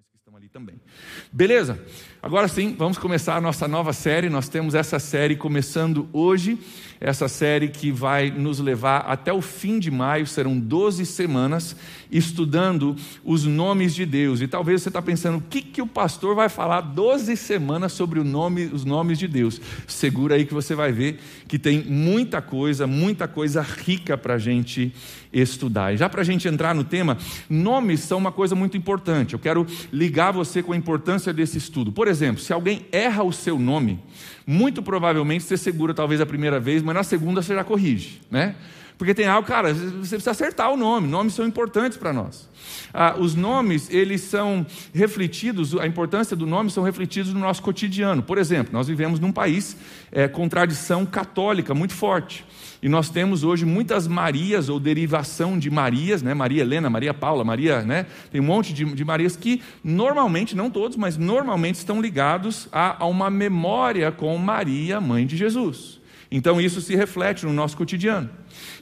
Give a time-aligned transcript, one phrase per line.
[0.00, 0.76] irmãs que estão ali também.
[1.30, 1.78] Beleza?
[2.22, 4.28] Agora sim, vamos começar a nossa nova série.
[4.28, 6.58] Nós temos essa série começando hoje,
[7.00, 11.76] essa série que vai nos levar até o fim de maio, serão 12 semanas,
[12.10, 14.40] estudando os nomes de Deus.
[14.40, 18.22] E talvez você está pensando, o que, que o pastor vai falar 12 semanas sobre
[18.22, 19.60] nome, os nomes de Deus?
[19.86, 24.38] Segura aí que você vai ver que tem muita coisa, muita coisa rica para a
[24.38, 24.94] gente
[25.32, 25.94] estudar.
[25.94, 27.16] E já para a gente entrar no tema,
[27.48, 29.34] nomes são uma coisa muito importante.
[29.34, 31.92] Eu quero ligar você com a importância desse estudo.
[31.92, 34.00] Por exemplo, se alguém erra o seu nome,
[34.46, 38.54] muito provavelmente você segura talvez a primeira vez, mas na segunda você já corrige, né?
[39.00, 42.46] Porque tem algo, cara, você precisa acertar o nome, nomes são importantes para nós.
[42.92, 48.22] Ah, os nomes, eles são refletidos, a importância do nome são refletidos no nosso cotidiano.
[48.22, 49.74] Por exemplo, nós vivemos num país
[50.12, 52.44] é, com tradição católica muito forte.
[52.82, 56.32] E nós temos hoje muitas Marias ou derivação de Marias, né?
[56.32, 58.06] Maria Helena, Maria Paula, Maria, né?
[58.32, 63.04] Tem um monte de, de Marias que normalmente, não todos, mas normalmente estão ligados a,
[63.04, 66.00] a uma memória com Maria, mãe de Jesus.
[66.30, 68.30] Então isso se reflete no nosso cotidiano.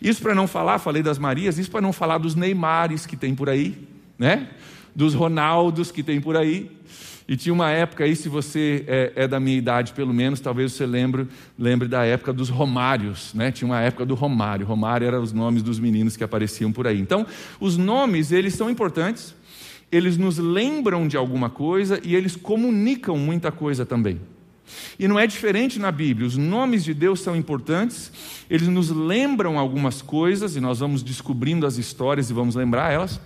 [0.00, 3.34] Isso para não falar, falei das Marias, isso para não falar dos Neymares que tem
[3.34, 4.48] por aí, né?
[4.94, 6.77] Dos Ronaldos que tem por aí.
[7.28, 10.72] E tinha uma época aí, se você é, é, da minha idade, pelo menos, talvez
[10.72, 13.52] você lembre, lembre da época dos Romários, né?
[13.52, 14.64] Tinha uma época do Romário.
[14.64, 16.98] Romário eram os nomes dos meninos que apareciam por aí.
[16.98, 17.26] Então,
[17.60, 19.34] os nomes, eles são importantes,
[19.92, 24.18] eles nos lembram de alguma coisa e eles comunicam muita coisa também.
[24.98, 28.10] E não é diferente na Bíblia, os nomes de Deus são importantes,
[28.48, 33.20] eles nos lembram algumas coisas, e nós vamos descobrindo as histórias e vamos lembrar elas,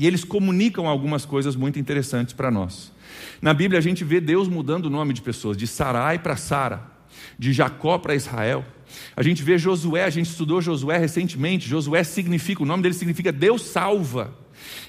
[0.00, 2.90] e eles comunicam algumas coisas muito interessantes para nós.
[3.42, 6.90] Na Bíblia a gente vê Deus mudando o nome de pessoas, de Sarai para Sara,
[7.38, 8.64] de Jacó para Israel.
[9.14, 11.68] A gente vê Josué, a gente estudou Josué recentemente.
[11.68, 14.32] Josué significa, o nome dele significa Deus salva.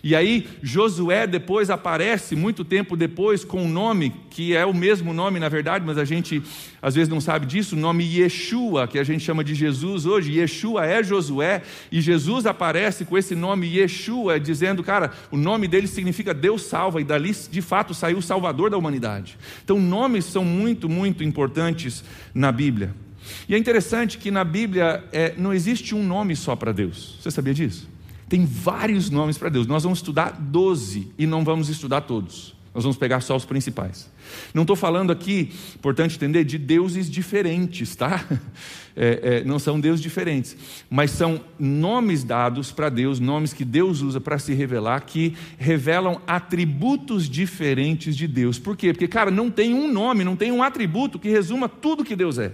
[0.03, 5.13] E aí Josué depois aparece, muito tempo depois, com um nome que é o mesmo
[5.13, 6.41] nome, na verdade, mas a gente
[6.81, 10.39] às vezes não sabe disso, o nome Yeshua, que a gente chama de Jesus hoje.
[10.39, 11.61] Yeshua é Josué,
[11.91, 16.99] e Jesus aparece com esse nome Yeshua, dizendo, cara, o nome dele significa Deus salva,
[16.99, 19.37] e dali de fato saiu o Salvador da humanidade.
[19.63, 22.93] Então, nomes são muito, muito importantes na Bíblia.
[23.47, 27.17] E é interessante que na Bíblia é, não existe um nome só para Deus.
[27.21, 27.87] Você sabia disso?
[28.31, 29.67] Tem vários nomes para Deus.
[29.67, 32.55] Nós vamos estudar 12 e não vamos estudar todos.
[32.73, 34.09] Nós vamos pegar só os principais.
[34.53, 38.25] Não estou falando aqui, importante entender, de deuses diferentes, tá?
[38.93, 40.53] É, é, não são deuses diferentes,
[40.89, 46.21] mas são nomes dados para Deus, nomes que Deus usa para se revelar, que revelam
[46.27, 48.59] atributos diferentes de Deus.
[48.59, 48.91] Por quê?
[48.91, 52.37] Porque, cara, não tem um nome, não tem um atributo que resuma tudo que Deus
[52.37, 52.51] é.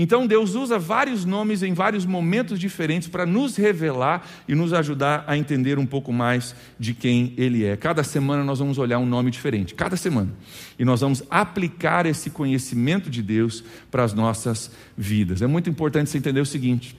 [0.00, 5.24] Então Deus usa vários nomes em vários momentos diferentes para nos revelar e nos ajudar
[5.26, 7.76] a entender um pouco mais de quem Ele é.
[7.76, 10.30] Cada semana nós vamos olhar um nome diferente, cada semana.
[10.78, 15.42] E nós vamos aplicar esse conhecimento de Deus para as nossas vidas.
[15.42, 16.96] É muito importante você entender o seguinte.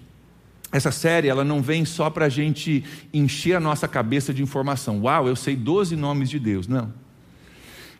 [0.70, 2.84] Essa série ela não vem só para a gente
[3.14, 5.04] encher a nossa cabeça de informação.
[5.04, 6.68] Uau, eu sei 12 nomes de Deus.
[6.68, 6.94] Não.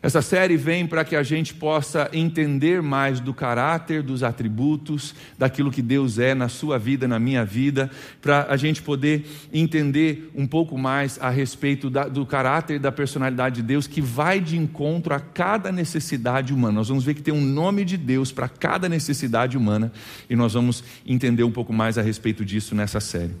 [0.02, 5.70] Essa série vem para que a gente possa entender mais do caráter, dos atributos, daquilo
[5.70, 7.90] que Deus é na sua vida, na minha vida,
[8.22, 12.90] para a gente poder entender um pouco mais a respeito da, do caráter e da
[12.90, 16.76] personalidade de Deus, que vai de encontro a cada necessidade humana.
[16.76, 19.92] Nós vamos ver que tem um nome de Deus para cada necessidade humana
[20.30, 23.34] e nós vamos entender um pouco mais a respeito disso nessa série.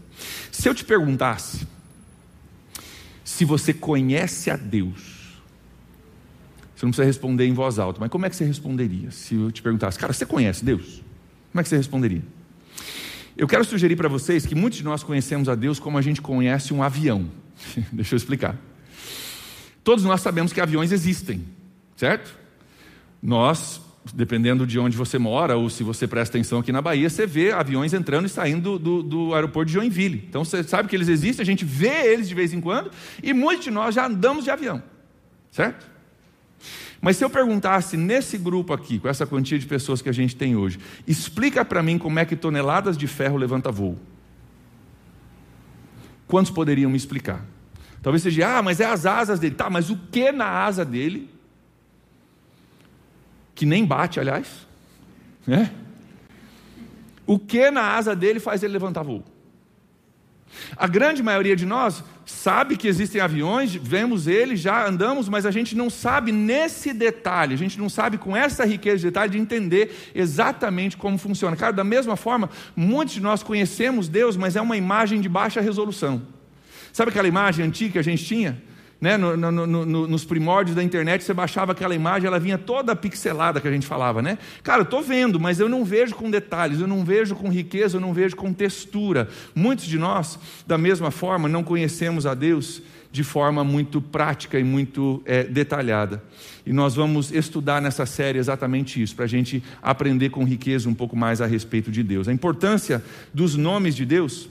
[0.52, 1.66] Se eu te perguntasse
[3.24, 5.19] se você conhece a Deus,
[6.80, 9.52] você não precisa responder em voz alta, mas como é que você responderia se eu
[9.52, 11.02] te perguntasse, cara, você conhece Deus?
[11.52, 12.22] Como é que você responderia?
[13.36, 16.22] Eu quero sugerir para vocês que muitos de nós conhecemos a Deus como a gente
[16.22, 17.30] conhece um avião.
[17.92, 18.56] Deixa eu explicar.
[19.84, 21.44] Todos nós sabemos que aviões existem,
[21.96, 22.34] certo?
[23.22, 23.82] Nós,
[24.14, 27.52] dependendo de onde você mora, ou se você presta atenção aqui na Bahia, você vê
[27.52, 30.24] aviões entrando e saindo do, do aeroporto de Joinville.
[30.26, 32.90] Então você sabe que eles existem, a gente vê eles de vez em quando,
[33.22, 34.82] e muitos de nós já andamos de avião,
[35.50, 35.89] certo?
[37.00, 40.36] Mas se eu perguntasse nesse grupo aqui, com essa quantia de pessoas que a gente
[40.36, 43.98] tem hoje, explica para mim como é que toneladas de ferro levanta voo.
[46.26, 47.44] Quantos poderiam me explicar?
[48.02, 49.54] Talvez seja, ah, mas é as asas dele.
[49.54, 51.30] Tá, mas o que na asa dele?
[53.54, 54.66] Que nem bate, aliás.
[55.46, 55.72] Né?
[57.26, 59.24] O que na asa dele faz ele levantar voo?
[60.76, 65.50] A grande maioria de nós sabe que existem aviões, vemos eles, já andamos, mas a
[65.50, 69.38] gente não sabe nesse detalhe, a gente não sabe com essa riqueza de detalhe de
[69.38, 71.56] entender exatamente como funciona.
[71.56, 75.60] Cara, da mesma forma, muitos de nós conhecemos Deus, mas é uma imagem de baixa
[75.60, 76.22] resolução.
[76.92, 78.60] Sabe aquela imagem antiga que a gente tinha?
[79.00, 82.94] Né, no, no, no, nos primórdios da internet, você baixava aquela imagem, ela vinha toda
[82.94, 84.36] pixelada que a gente falava, né?
[84.62, 87.96] Cara, eu estou vendo, mas eu não vejo com detalhes, eu não vejo com riqueza,
[87.96, 89.28] eu não vejo com textura.
[89.54, 92.82] Muitos de nós, da mesma forma, não conhecemos a Deus
[93.12, 96.22] de forma muito prática e muito é, detalhada.
[96.64, 100.94] E nós vamos estudar nessa série exatamente isso, para a gente aprender com riqueza um
[100.94, 102.28] pouco mais a respeito de Deus.
[102.28, 104.48] A importância dos nomes de Deus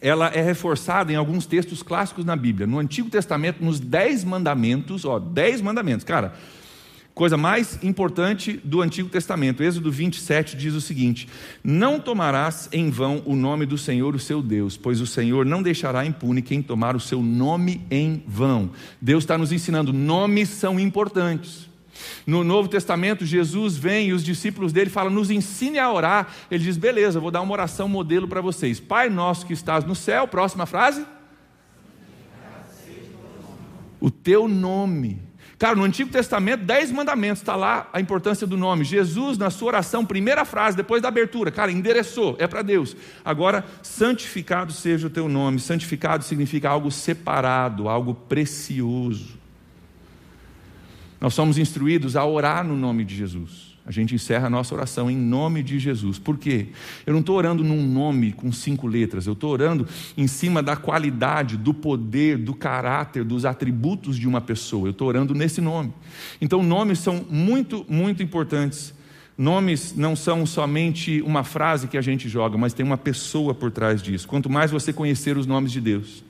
[0.00, 2.66] ela é reforçada em alguns textos clássicos na Bíblia.
[2.66, 6.34] No Antigo Testamento, nos Dez Mandamentos, ó, Dez Mandamentos, cara,
[7.14, 9.62] coisa mais importante do Antigo Testamento.
[9.62, 11.26] Êxodo 27 diz o seguinte:
[11.64, 15.62] Não tomarás em vão o nome do Senhor, o seu Deus, pois o Senhor não
[15.62, 18.70] deixará impune quem tomar o seu nome em vão.
[19.00, 21.66] Deus está nos ensinando, nomes são importantes.
[22.26, 26.28] No Novo Testamento, Jesus vem e os discípulos dele falam: nos ensine a orar.
[26.50, 28.80] Ele diz: beleza, vou dar uma oração modelo para vocês.
[28.80, 31.06] Pai nosso que estás no céu, próxima frase.
[34.00, 35.26] O teu nome.
[35.58, 38.84] Cara, no Antigo Testamento, dez mandamentos, está lá a importância do nome.
[38.84, 42.94] Jesus, na sua oração, primeira frase, depois da abertura, cara, endereçou, é para Deus.
[43.24, 45.58] Agora, santificado seja o teu nome.
[45.58, 49.45] Santificado significa algo separado, algo precioso.
[51.20, 53.76] Nós somos instruídos a orar no nome de Jesus.
[53.86, 56.18] A gente encerra a nossa oração em nome de Jesus.
[56.18, 56.66] Por quê?
[57.06, 59.86] Eu não estou orando num nome com cinco letras, eu estou orando
[60.16, 64.88] em cima da qualidade, do poder, do caráter, dos atributos de uma pessoa.
[64.88, 65.92] Eu estou orando nesse nome.
[66.40, 68.92] Então, nomes são muito, muito importantes.
[69.38, 73.70] Nomes não são somente uma frase que a gente joga, mas tem uma pessoa por
[73.70, 74.26] trás disso.
[74.26, 76.24] Quanto mais você conhecer os nomes de Deus,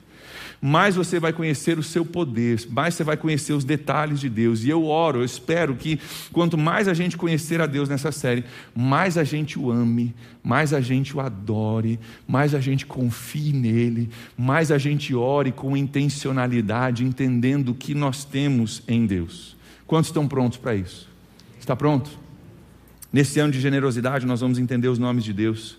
[0.61, 4.63] mais você vai conhecer o seu poder, mais você vai conhecer os detalhes de Deus.
[4.63, 5.99] E eu oro, eu espero que
[6.31, 8.43] quanto mais a gente conhecer a Deus nessa série,
[8.75, 14.09] mais a gente o ame, mais a gente o adore, mais a gente confie nele,
[14.37, 19.55] mais a gente ore com intencionalidade, entendendo o que nós temos em Deus.
[19.85, 21.07] Quantos estão prontos para isso?
[21.59, 22.09] Está pronto?
[23.11, 25.77] Nesse ano de generosidade, nós vamos entender os nomes de Deus.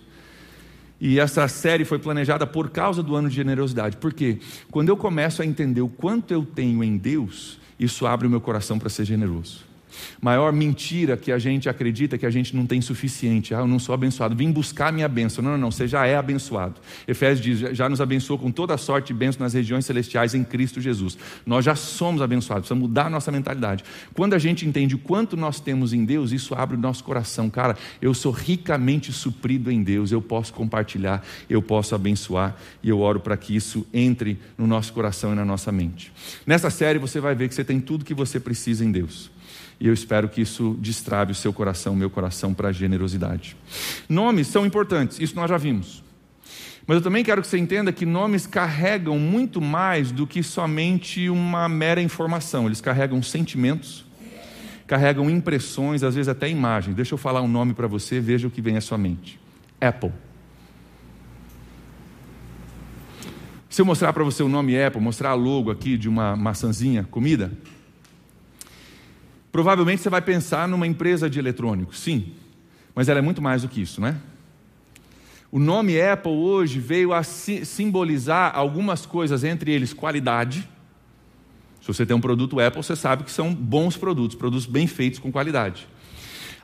[0.99, 3.97] E essa série foi planejada por causa do ano de generosidade.
[3.97, 4.39] Por quê?
[4.69, 8.41] Quando eu começo a entender o quanto eu tenho em Deus, isso abre o meu
[8.41, 9.68] coração para ser generoso.
[10.21, 13.53] Maior mentira que a gente acredita que a gente não tem suficiente.
[13.53, 14.35] Ah, eu não sou abençoado.
[14.35, 15.43] Vim buscar a minha bênção.
[15.43, 15.71] Não, não, não.
[15.71, 16.75] Você já é abençoado.
[17.07, 20.43] Efésios diz: já nos abençoou com toda a sorte de bênção nas regiões celestiais em
[20.43, 21.17] Cristo Jesus.
[21.45, 22.67] Nós já somos abençoados.
[22.67, 23.83] Precisa mudar a nossa mentalidade.
[24.13, 27.49] Quando a gente entende o quanto nós temos em Deus, isso abre o nosso coração.
[27.49, 30.11] Cara, eu sou ricamente suprido em Deus.
[30.11, 32.55] Eu posso compartilhar, eu posso abençoar.
[32.83, 36.11] E eu oro para que isso entre no nosso coração e na nossa mente.
[36.45, 39.31] Nessa série você vai ver que você tem tudo que você precisa em Deus.
[39.79, 43.55] E eu espero que isso destrave o seu coração, o meu coração, para a generosidade.
[44.09, 46.03] Nomes são importantes, isso nós já vimos.
[46.85, 51.29] Mas eu também quero que você entenda que nomes carregam muito mais do que somente
[51.29, 52.65] uma mera informação.
[52.65, 54.03] Eles carregam sentimentos,
[54.87, 56.95] carregam impressões, às vezes até imagens.
[56.95, 59.39] Deixa eu falar um nome para você, veja o que vem à sua mente:
[59.79, 60.11] Apple.
[63.69, 67.03] Se eu mostrar para você o nome Apple, mostrar a logo aqui de uma maçãzinha,
[67.03, 67.51] comida,
[69.51, 72.33] Provavelmente você vai pensar numa empresa de eletrônicos, sim,
[72.93, 74.19] mas ela é muito mais do que isso, né?
[75.51, 80.69] O nome Apple hoje veio a simbolizar algumas coisas, entre eles qualidade.
[81.81, 85.17] Se você tem um produto Apple, você sabe que são bons produtos, produtos bem feitos
[85.17, 85.87] com qualidade.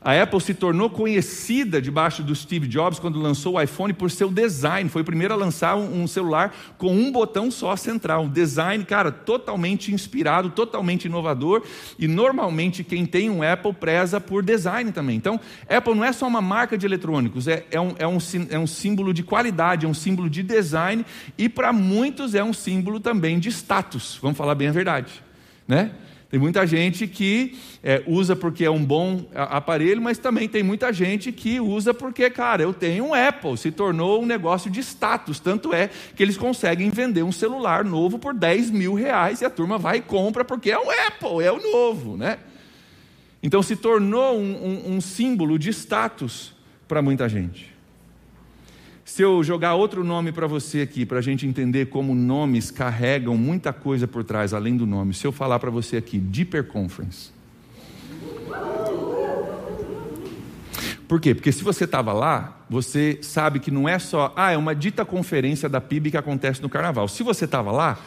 [0.05, 4.29] A Apple se tornou conhecida debaixo do Steve Jobs quando lançou o iPhone por seu
[4.29, 4.87] design.
[4.87, 8.25] Foi o primeiro a lançar um celular com um botão só central.
[8.25, 11.63] Um design, cara, totalmente inspirado, totalmente inovador.
[11.97, 15.17] E normalmente quem tem um Apple preza por design também.
[15.17, 18.19] Então, Apple não é só uma marca de eletrônicos, é, é, um, é, um,
[18.51, 21.03] é um símbolo de qualidade, é um símbolo de design
[21.35, 24.19] e para muitos é um símbolo também de status.
[24.21, 25.11] Vamos falar bem a verdade,
[25.67, 25.93] né?
[26.29, 30.91] Tem muita gente que é, usa porque é um bom aparelho, mas também tem muita
[30.91, 35.39] gente que usa porque, cara, eu tenho um Apple, se tornou um negócio de status.
[35.39, 39.49] Tanto é que eles conseguem vender um celular novo por 10 mil reais e a
[39.49, 42.39] turma vai e compra porque é um Apple, é o novo, né?
[43.43, 46.55] Então se tornou um, um, um símbolo de status
[46.87, 47.74] para muita gente.
[49.15, 53.37] Se eu jogar outro nome para você aqui, para a gente entender como nomes carregam
[53.37, 55.13] muita coisa por trás, além do nome.
[55.13, 57.31] Se eu falar para você aqui, Deeper Conference.
[61.07, 61.33] Por quê?
[61.33, 65.05] Porque se você estava lá, você sabe que não é só, ah, é uma dita
[65.05, 67.07] conferência da PIB que acontece no carnaval.
[67.07, 67.97] Se você estava lá,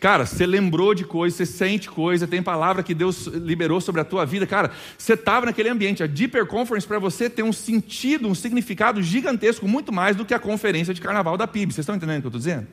[0.00, 4.04] Cara, você lembrou de coisa, você sente coisa, tem palavra que Deus liberou sobre a
[4.04, 4.46] tua vida.
[4.46, 6.02] Cara, você estava naquele ambiente.
[6.02, 10.32] A Deeper Conference para você tem um sentido, um significado gigantesco, muito mais do que
[10.32, 11.72] a conferência de carnaval da PIB.
[11.72, 12.66] Vocês estão entendendo o que eu estou dizendo?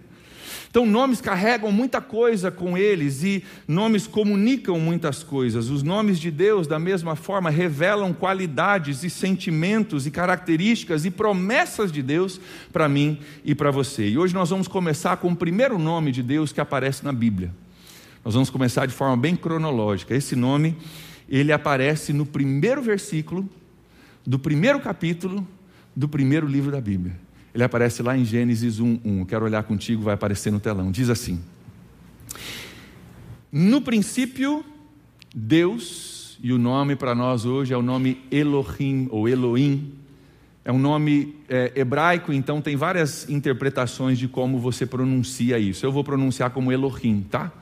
[0.76, 5.70] Então, nomes carregam muita coisa com eles e nomes comunicam muitas coisas.
[5.70, 11.94] Os nomes de Deus, da mesma forma, revelam qualidades e sentimentos e características e promessas
[11.94, 12.42] de Deus
[12.74, 14.10] para mim e para você.
[14.10, 17.54] E hoje nós vamos começar com o primeiro nome de Deus que aparece na Bíblia.
[18.26, 20.14] Nós vamos começar de forma bem cronológica.
[20.14, 20.76] Esse nome,
[21.30, 23.50] ele aparece no primeiro versículo
[24.28, 25.48] do primeiro capítulo
[25.96, 27.25] do primeiro livro da Bíblia.
[27.56, 29.26] Ele aparece lá em Gênesis 1, 1.
[29.26, 30.92] Quero olhar contigo, vai aparecer no telão.
[30.92, 31.40] Diz assim:
[33.50, 34.64] No princípio,
[35.34, 39.94] Deus, e o nome para nós hoje é o nome Elohim ou Elohim.
[40.66, 45.86] É um nome é, hebraico, então tem várias interpretações de como você pronuncia isso.
[45.86, 47.54] Eu vou pronunciar como Elohim, tá?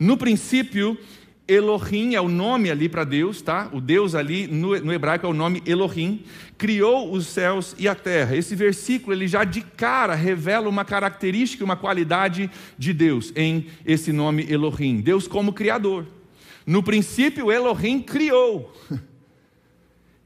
[0.00, 0.98] No princípio,
[1.46, 3.68] Elohim é o nome ali para Deus, tá?
[3.72, 6.22] O Deus ali no, no, hebraico é o nome Elohim,
[6.56, 8.36] criou os céus e a terra.
[8.36, 14.12] Esse versículo ele já de cara revela uma característica, uma qualidade de Deus em esse
[14.12, 15.00] nome Elohim.
[15.00, 16.06] Deus como criador.
[16.64, 18.72] No princípio Elohim criou.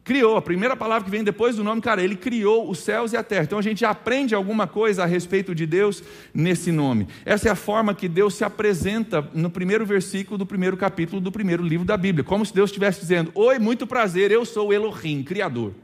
[0.07, 3.17] criou, a primeira palavra que vem depois do nome, cara, ele criou os céus e
[3.17, 3.43] a terra.
[3.43, 6.01] Então a gente aprende alguma coisa a respeito de Deus
[6.33, 7.09] nesse nome.
[7.25, 11.33] Essa é a forma que Deus se apresenta no primeiro versículo do primeiro capítulo do
[11.33, 15.25] primeiro livro da Bíblia, como se Deus estivesse dizendo: Oi, muito prazer, eu sou Elohim,
[15.25, 15.75] Criador.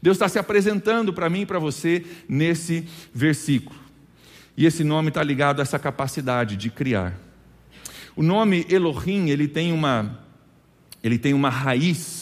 [0.00, 3.76] Deus está se apresentando para mim e para você nesse versículo.
[4.56, 7.18] E esse nome está ligado a essa capacidade de criar.
[8.14, 10.20] O nome Elohim, ele tem uma,
[11.02, 12.21] ele tem uma raiz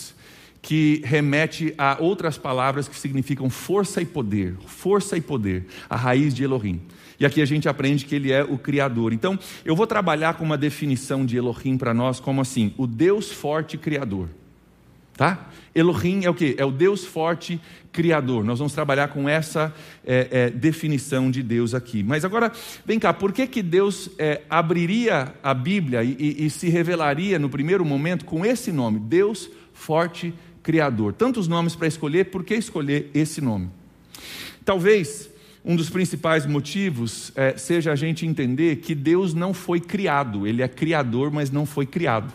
[0.62, 6.34] que remete a outras palavras que significam força e poder, força e poder, a raiz
[6.34, 6.80] de Elohim.
[7.18, 9.12] E aqui a gente aprende que ele é o Criador.
[9.12, 13.30] Então, eu vou trabalhar com uma definição de Elohim para nós como assim: o Deus
[13.30, 14.28] forte Criador.
[15.16, 15.50] Tá?
[15.74, 16.54] Elohim é o que?
[16.56, 17.60] É o Deus forte
[17.92, 18.42] Criador.
[18.42, 19.70] Nós vamos trabalhar com essa
[20.02, 22.02] é, é, definição de Deus aqui.
[22.02, 22.50] Mas agora,
[22.86, 27.38] vem cá, por que, que Deus é, abriria a Bíblia e, e, e se revelaria
[27.38, 28.98] no primeiro momento com esse nome?
[28.98, 31.12] Deus forte Criador Criador.
[31.12, 33.70] Tantos nomes para escolher, por que escolher esse nome?
[34.64, 35.30] Talvez
[35.64, 40.62] um dos principais motivos é, seja a gente entender que Deus não foi criado, Ele
[40.62, 42.32] é Criador, mas não foi criado.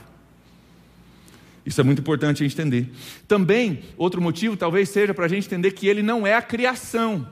[1.66, 2.92] Isso é muito importante a gente entender.
[3.28, 7.28] Também, outro motivo talvez seja para a gente entender que Ele não é a criação.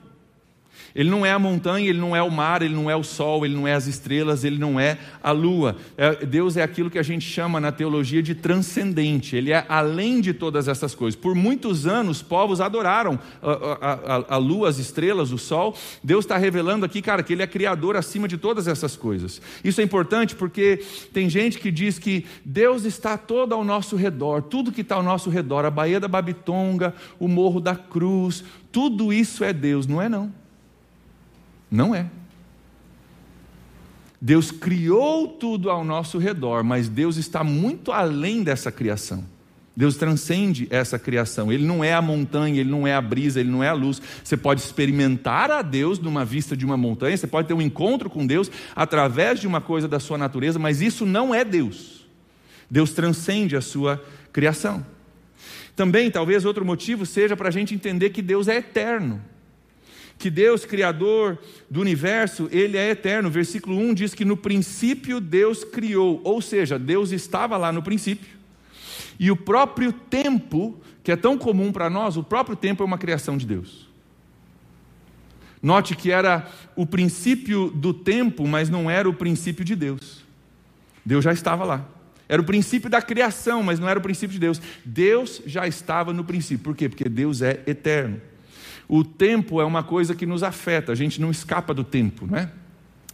[0.95, 3.45] Ele não é a montanha, ele não é o mar, ele não é o sol,
[3.45, 5.75] ele não é as estrelas, ele não é a lua.
[5.97, 10.21] É, Deus é aquilo que a gente chama na teologia de transcendente, ele é além
[10.21, 11.19] de todas essas coisas.
[11.19, 15.75] Por muitos anos, povos adoraram a, a, a, a lua, as estrelas, o sol.
[16.03, 19.41] Deus está revelando aqui, cara, que ele é criador acima de todas essas coisas.
[19.63, 24.43] Isso é importante porque tem gente que diz que Deus está todo ao nosso redor,
[24.43, 29.11] tudo que está ao nosso redor, a Baía da Babitonga, o Morro da Cruz, tudo
[29.11, 30.42] isso é Deus, não é não.
[31.73, 32.05] Não é.
[34.21, 39.25] Deus criou tudo ao nosso redor, mas Deus está muito além dessa criação.
[39.75, 41.51] Deus transcende essa criação.
[41.51, 43.99] Ele não é a montanha, ele não é a brisa, ele não é a luz.
[44.23, 48.07] Você pode experimentar a Deus numa vista de uma montanha, você pode ter um encontro
[48.07, 52.07] com Deus através de uma coisa da sua natureza, mas isso não é Deus.
[52.69, 53.99] Deus transcende a sua
[54.31, 54.85] criação.
[55.75, 59.32] Também, talvez outro motivo seja para a gente entender que Deus é eterno
[60.23, 61.37] que Deus, Criador
[61.69, 63.29] do universo, Ele é eterno.
[63.29, 68.29] Versículo 1 diz que no princípio Deus criou, ou seja, Deus estava lá no princípio.
[69.19, 72.97] E o próprio tempo, que é tão comum para nós, o próprio tempo é uma
[72.97, 73.89] criação de Deus.
[75.61, 80.23] Note que era o princípio do tempo, mas não era o princípio de Deus.
[81.05, 81.85] Deus já estava lá.
[82.29, 84.61] Era o princípio da criação, mas não era o princípio de Deus.
[84.85, 86.63] Deus já estava no princípio.
[86.63, 86.87] Por quê?
[86.87, 88.21] Porque Deus é eterno.
[88.87, 92.37] O tempo é uma coisa que nos afeta, a gente não escapa do tempo, não
[92.37, 92.49] é?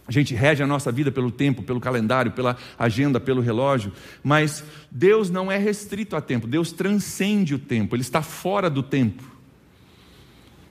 [0.06, 3.92] A gente rege a nossa vida pelo tempo, pelo calendário, pela agenda, pelo relógio,
[4.24, 8.82] mas Deus não é restrito a tempo, Deus transcende o tempo, Ele está fora do
[8.82, 9.22] tempo.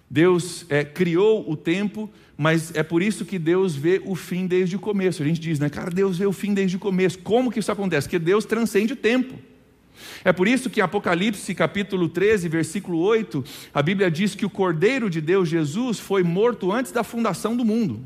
[0.09, 4.75] Deus é, criou o tempo, mas é por isso que Deus vê o fim desde
[4.75, 5.21] o começo.
[5.21, 7.19] A gente diz, né, cara, Deus vê o fim desde o começo.
[7.19, 8.07] Como que isso acontece?
[8.07, 9.35] Porque Deus transcende o tempo.
[10.23, 14.49] É por isso que em Apocalipse capítulo 13, versículo 8, a Bíblia diz que o
[14.49, 18.01] Cordeiro de Deus, Jesus, foi morto antes da fundação do mundo.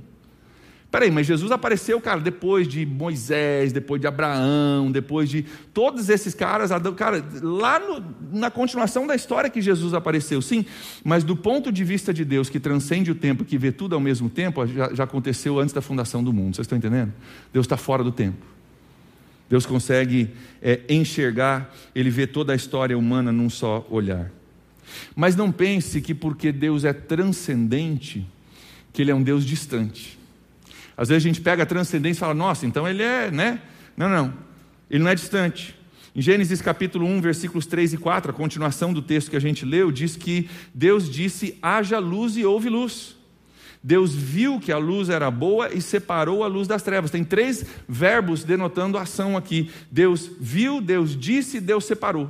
[0.93, 6.35] Peraí, mas Jesus apareceu, cara, depois de Moisés, depois de Abraão, depois de todos esses
[6.35, 10.63] caras, cara, lá no, na continuação da história que Jesus apareceu, sim,
[11.03, 13.99] mas do ponto de vista de Deus, que transcende o tempo, que vê tudo ao
[13.99, 17.11] mesmo tempo, já, já aconteceu antes da fundação do mundo, vocês estão entendendo?
[17.51, 18.52] Deus está fora do tempo.
[19.49, 20.29] Deus consegue
[20.61, 24.31] é, enxergar, ele vê toda a história humana num só olhar.
[25.15, 28.25] Mas não pense que porque Deus é transcendente,
[28.91, 30.19] que Ele é um Deus distante.
[30.95, 33.59] Às vezes a gente pega a transcendência e fala, nossa, então ele é, né?
[33.97, 34.33] Não, não.
[34.89, 35.75] Ele não é distante.
[36.15, 39.65] Em Gênesis capítulo 1, versículos 3 e 4, a continuação do texto que a gente
[39.65, 43.17] leu, diz que Deus disse: haja luz e houve luz.
[43.83, 47.11] Deus viu que a luz era boa e separou a luz das trevas.
[47.11, 49.69] Tem três verbos denotando ação aqui.
[49.91, 52.29] Deus viu, Deus disse, Deus separou.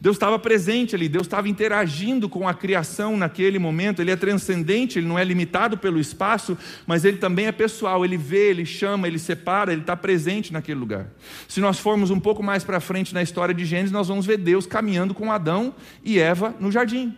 [0.00, 4.00] Deus estava presente ali, Deus estava interagindo com a criação naquele momento.
[4.00, 8.04] Ele é transcendente, ele não é limitado pelo espaço, mas ele também é pessoal.
[8.04, 11.06] Ele vê, ele chama, ele separa, ele está presente naquele lugar.
[11.48, 14.36] Se nós formos um pouco mais para frente na história de Gênesis, nós vamos ver
[14.36, 17.14] Deus caminhando com Adão e Eva no jardim.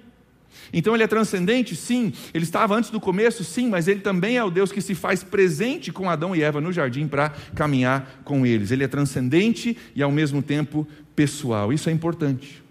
[0.72, 1.76] Então ele é transcendente?
[1.76, 2.12] Sim.
[2.34, 3.44] Ele estava antes do começo?
[3.44, 6.60] Sim, mas ele também é o Deus que se faz presente com Adão e Eva
[6.60, 8.70] no jardim para caminhar com eles.
[8.70, 11.72] Ele é transcendente e ao mesmo tempo pessoal.
[11.72, 12.62] Isso é importante.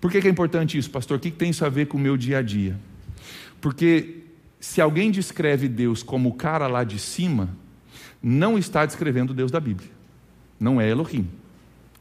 [0.00, 1.18] Por que é importante isso, pastor?
[1.18, 2.78] O que tem isso a ver com o meu dia a dia?
[3.60, 4.20] Porque
[4.58, 7.50] se alguém descreve Deus como o cara lá de cima,
[8.22, 9.90] não está descrevendo o Deus da Bíblia.
[10.58, 11.28] Não é Elohim.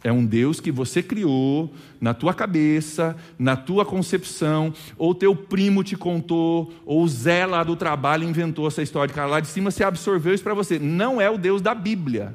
[0.04, 5.84] É um Deus que você criou na tua cabeça, na tua concepção, ou teu primo
[5.84, 9.72] te contou, ou Zé lá do trabalho inventou essa história de cara lá de cima,
[9.72, 10.80] você absorveu isso para você.
[10.80, 12.34] Não é o Deus da Bíblia.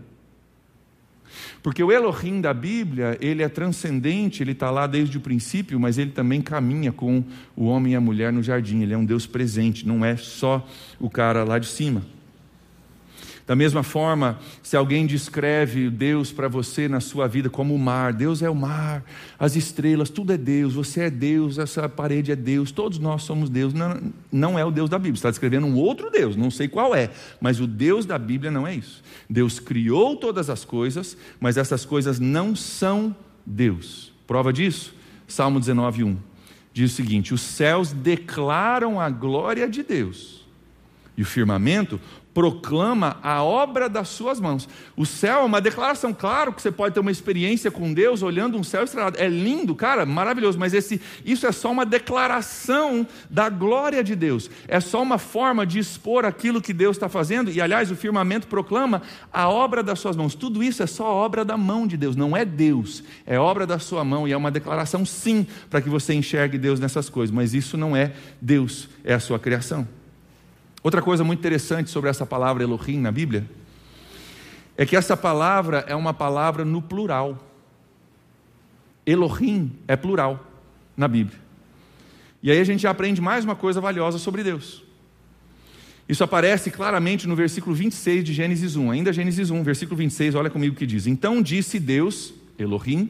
[1.62, 5.96] Porque o Elohim da Bíblia, ele é transcendente, ele está lá desde o princípio, mas
[5.96, 7.24] ele também caminha com
[7.56, 8.82] o homem e a mulher no jardim.
[8.82, 10.68] Ele é um Deus presente, não é só
[11.00, 12.02] o cara lá de cima.
[13.46, 18.14] Da mesma forma, se alguém descreve Deus para você na sua vida como o mar,
[18.14, 19.04] Deus é o mar,
[19.38, 23.50] as estrelas, tudo é Deus, você é Deus, essa parede é Deus, todos nós somos
[23.50, 23.74] Deus.
[23.74, 24.00] Não,
[24.32, 27.10] não é o Deus da Bíblia, está descrevendo um outro Deus, não sei qual é,
[27.38, 29.02] mas o Deus da Bíblia não é isso.
[29.28, 34.10] Deus criou todas as coisas, mas essas coisas não são Deus.
[34.26, 34.94] Prova disso?
[35.28, 36.16] Salmo 19, 1.
[36.72, 40.46] Diz o seguinte: os céus declaram a glória de Deus,
[41.14, 42.00] e o firmamento
[42.34, 44.68] proclama a obra das suas mãos.
[44.96, 48.58] O céu é uma declaração, claro que você pode ter uma experiência com Deus olhando
[48.58, 49.16] um céu estrelado.
[49.20, 54.50] É lindo, cara, maravilhoso, mas esse, isso é só uma declaração da glória de Deus.
[54.66, 57.52] É só uma forma de expor aquilo que Deus está fazendo.
[57.52, 59.00] E aliás, o firmamento proclama
[59.32, 60.34] a obra das suas mãos.
[60.34, 63.78] Tudo isso é só obra da mão de Deus, não é Deus, é obra da
[63.78, 67.54] sua mão e é uma declaração sim para que você enxergue Deus nessas coisas, mas
[67.54, 69.86] isso não é Deus, é a sua criação.
[70.84, 73.48] Outra coisa muito interessante sobre essa palavra Elohim na Bíblia
[74.76, 77.42] é que essa palavra é uma palavra no plural.
[79.06, 80.46] Elohim é plural
[80.94, 81.38] na Bíblia.
[82.42, 84.84] E aí a gente aprende mais uma coisa valiosa sobre Deus.
[86.06, 88.90] Isso aparece claramente no versículo 26 de Gênesis 1.
[88.90, 93.08] Ainda Gênesis 1, versículo 26, olha comigo o que diz: Então disse Deus, Elohim,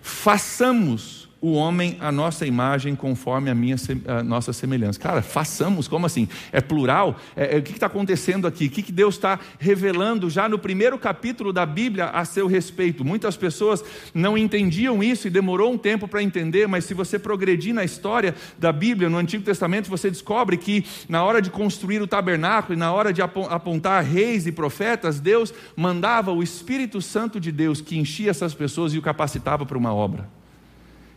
[0.00, 3.76] façamos o homem a nossa imagem conforme a, minha,
[4.08, 4.98] a nossa semelhança.
[4.98, 6.26] Cara, façamos, como assim?
[6.50, 7.20] É plural?
[7.36, 8.64] É, é, o que está acontecendo aqui?
[8.64, 13.04] O que, que Deus está revelando já no primeiro capítulo da Bíblia a seu respeito?
[13.04, 17.74] Muitas pessoas não entendiam isso e demorou um tempo para entender, mas se você progredir
[17.74, 22.06] na história da Bíblia, no Antigo Testamento, você descobre que na hora de construir o
[22.06, 27.52] tabernáculo e na hora de apontar reis e profetas, Deus mandava o Espírito Santo de
[27.52, 30.26] Deus que enchia essas pessoas e o capacitava para uma obra.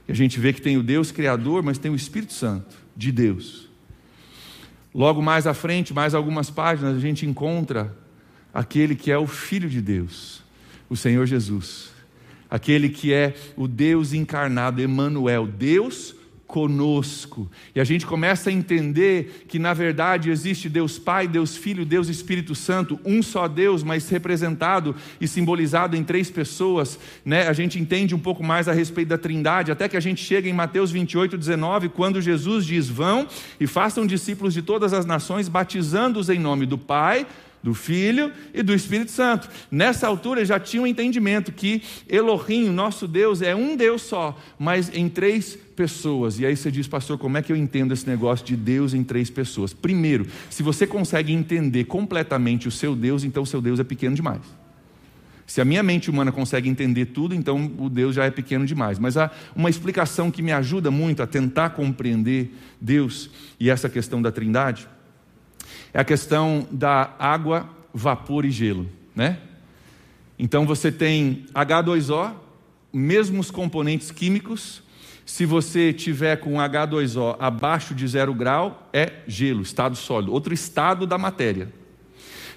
[0.08, 3.12] E a gente vê que tem o Deus Criador, mas tem o Espírito Santo de
[3.12, 3.68] Deus.
[4.94, 7.96] Logo mais à frente, mais algumas páginas, a gente encontra
[8.54, 10.42] aquele que é o Filho de Deus,
[10.90, 11.90] o Senhor Jesus.
[12.50, 16.16] Aquele que é o Deus encarnado, Emmanuel, Deus
[16.48, 17.52] conosco.
[17.76, 22.08] E a gente começa a entender que, na verdade, existe Deus Pai, Deus Filho, Deus
[22.08, 26.98] Espírito Santo, um só Deus, mas representado e simbolizado em três pessoas.
[27.26, 27.48] Né?
[27.48, 30.48] A gente entende um pouco mais a respeito da Trindade, até que a gente chega
[30.48, 33.28] em Mateus 28, 19, quando Jesus diz: Vão
[33.60, 37.28] e façam discípulos de todas as nações, batizando-os em nome do Pai
[37.62, 39.50] do Filho e do Espírito Santo.
[39.70, 44.90] Nessa altura já tinha um entendimento que Elohim, nosso Deus, é um Deus só, mas
[44.94, 46.40] em três pessoas.
[46.40, 49.04] E aí você diz, pastor, como é que eu entendo esse negócio de Deus em
[49.04, 49.74] três pessoas?
[49.74, 54.16] Primeiro, se você consegue entender completamente o seu Deus, então o seu Deus é pequeno
[54.16, 54.42] demais.
[55.46, 59.00] Se a minha mente humana consegue entender tudo, então o Deus já é pequeno demais.
[59.00, 64.22] Mas há uma explicação que me ajuda muito a tentar compreender Deus e essa questão
[64.22, 64.90] da Trindade
[65.98, 69.40] é a questão da água, vapor e gelo, né?
[70.38, 72.36] Então você tem H2O,
[72.94, 74.84] mesmos componentes químicos.
[75.26, 81.08] Se você tiver com H2O abaixo de zero grau, é gelo, estado sólido, outro estado
[81.08, 81.74] da matéria.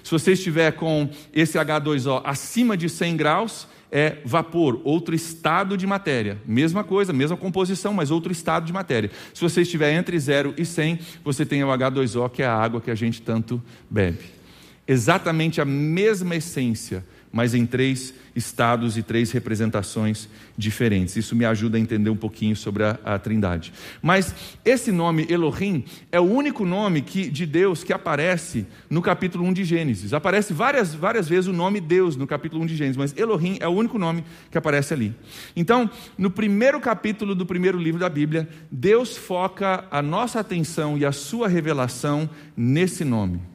[0.03, 5.85] Se você estiver com esse H2O acima de 100 graus, é vapor, outro estado de
[5.85, 6.41] matéria.
[6.45, 9.11] Mesma coisa, mesma composição, mas outro estado de matéria.
[9.33, 12.79] Se você estiver entre 0 e 100, você tem o H2O, que é a água
[12.79, 14.41] que a gente tanto bebe.
[14.87, 21.15] exatamente a mesma essência, mas em três estados e três representações diferentes.
[21.15, 23.73] Isso me ajuda a entender um pouquinho sobre a, a Trindade.
[24.01, 29.45] Mas esse nome Elohim é o único nome que, de Deus que aparece no capítulo
[29.45, 30.13] 1 de Gênesis.
[30.13, 33.67] Aparece várias, várias vezes o nome Deus no capítulo 1 de Gênesis, mas Elohim é
[33.67, 35.13] o único nome que aparece ali.
[35.55, 41.05] Então, no primeiro capítulo do primeiro livro da Bíblia, Deus foca a nossa atenção e
[41.05, 43.50] a sua revelação nesse nome.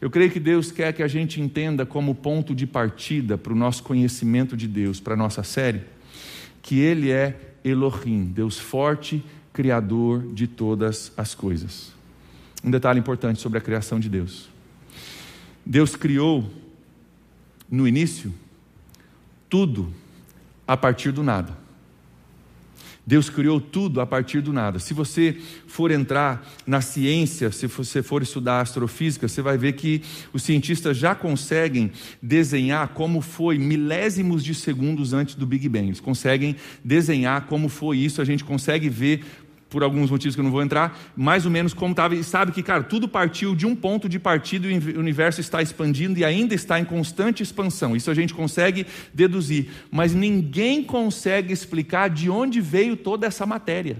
[0.00, 3.56] Eu creio que Deus quer que a gente entenda como ponto de partida para o
[3.56, 5.82] nosso conhecimento de Deus, para a nossa série,
[6.62, 11.92] que Ele é Elohim, Deus forte, Criador de todas as coisas.
[12.62, 14.48] Um detalhe importante sobre a criação de Deus:
[15.64, 16.50] Deus criou,
[17.70, 18.34] no início,
[19.48, 19.92] tudo
[20.66, 21.63] a partir do nada.
[23.06, 24.78] Deus criou tudo a partir do nada.
[24.78, 25.36] Se você
[25.66, 30.96] for entrar na ciência, se você for estudar astrofísica, você vai ver que os cientistas
[30.96, 35.88] já conseguem desenhar como foi milésimos de segundos antes do Big Bang.
[35.88, 39.22] Eles conseguem desenhar como foi isso, a gente consegue ver
[39.74, 42.52] por alguns motivos que eu não vou entrar, mais ou menos como estava, e sabe
[42.52, 46.24] que, cara, tudo partiu de um ponto de partida e o universo está expandindo e
[46.24, 47.96] ainda está em constante expansão.
[47.96, 53.96] Isso a gente consegue deduzir, mas ninguém consegue explicar de onde veio toda essa matéria.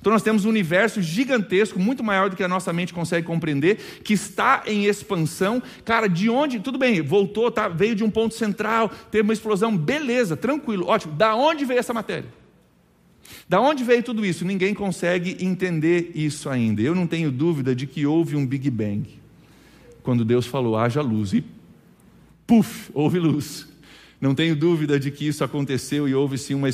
[0.00, 4.00] Então nós temos um universo gigantesco, muito maior do que a nossa mente consegue compreender,
[4.02, 5.62] que está em expansão.
[5.84, 6.60] Cara, de onde?
[6.60, 11.12] Tudo bem, voltou, tá, veio de um ponto central, teve uma explosão, beleza, tranquilo, ótimo.
[11.12, 12.45] Da onde veio essa matéria?
[13.48, 14.44] Da onde veio tudo isso?
[14.44, 16.82] Ninguém consegue entender isso ainda.
[16.82, 19.08] Eu não tenho dúvida de que houve um Big Bang.
[20.02, 21.44] Quando Deus falou, haja luz, e
[22.46, 23.66] puf, houve luz.
[24.20, 26.68] Não tenho dúvida de que isso aconteceu e houve sim uma,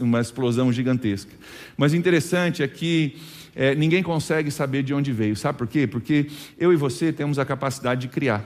[0.00, 1.32] uma explosão gigantesca.
[1.76, 3.16] Mas o interessante é que
[3.54, 5.34] é, ninguém consegue saber de onde veio.
[5.36, 5.86] Sabe por quê?
[5.86, 6.26] Porque
[6.58, 8.44] eu e você temos a capacidade de criar.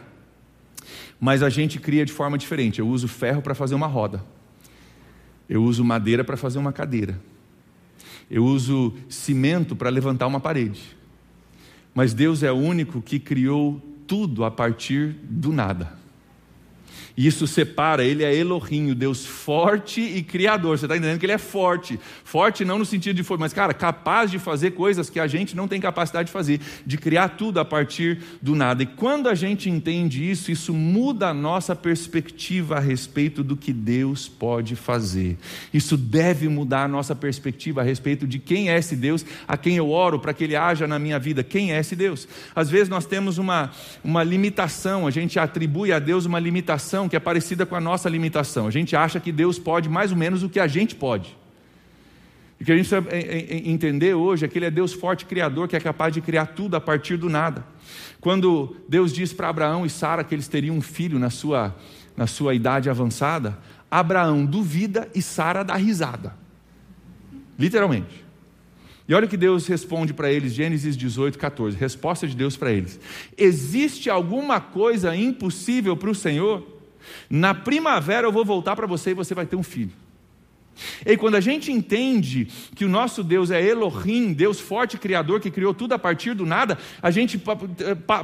[1.21, 2.79] Mas a gente cria de forma diferente.
[2.79, 4.23] Eu uso ferro para fazer uma roda.
[5.49, 7.21] Eu uso madeira para fazer uma cadeira.
[8.31, 10.97] Eu uso cimento para levantar uma parede.
[11.95, 16.04] Mas Deus é o único que criou tudo a partir do nada.
[17.17, 20.77] E isso separa, ele é Elohim, o Deus forte e criador.
[20.77, 21.99] Você está entendendo que ele é forte.
[22.25, 25.55] Forte não no sentido de força, mas, cara, capaz de fazer coisas que a gente
[25.55, 28.83] não tem capacidade de fazer, de criar tudo a partir do nada.
[28.83, 33.73] E quando a gente entende isso, isso muda a nossa perspectiva a respeito do que
[33.73, 35.39] Deus pode fazer.
[35.73, 39.77] Isso deve mudar a nossa perspectiva a respeito de quem é esse Deus, a quem
[39.77, 41.45] eu oro para que ele haja na minha vida.
[41.45, 42.27] Quem é esse Deus?
[42.57, 43.71] Às vezes nós temos uma,
[44.03, 47.81] uma limitação, a gente atribui a Deus uma limitação limitação que é parecida com a
[47.81, 48.67] nossa limitação.
[48.67, 51.37] A gente acha que Deus pode mais ou menos o que a gente pode.
[52.59, 55.69] E o que a gente precisa entender hoje é que Ele é Deus forte, Criador,
[55.69, 57.65] que é capaz de criar tudo a partir do nada.
[58.21, 61.75] Quando Deus diz para Abraão e Sara que eles teriam um filho na sua,
[62.17, 63.59] na sua idade avançada,
[63.91, 66.35] Abraão duvida e Sara dá risada.
[67.59, 68.25] Literalmente.
[69.07, 71.77] E olha o que Deus responde para eles, Gênesis 18, 14.
[71.77, 72.99] Resposta de Deus para eles:
[73.37, 76.74] Existe alguma coisa impossível para o Senhor?
[77.29, 79.93] Na primavera eu vou voltar para você e você vai ter um filho.
[81.05, 85.51] E quando a gente entende que o nosso Deus é Elohim, Deus forte, Criador, que
[85.51, 87.41] criou tudo a partir do nada, a gente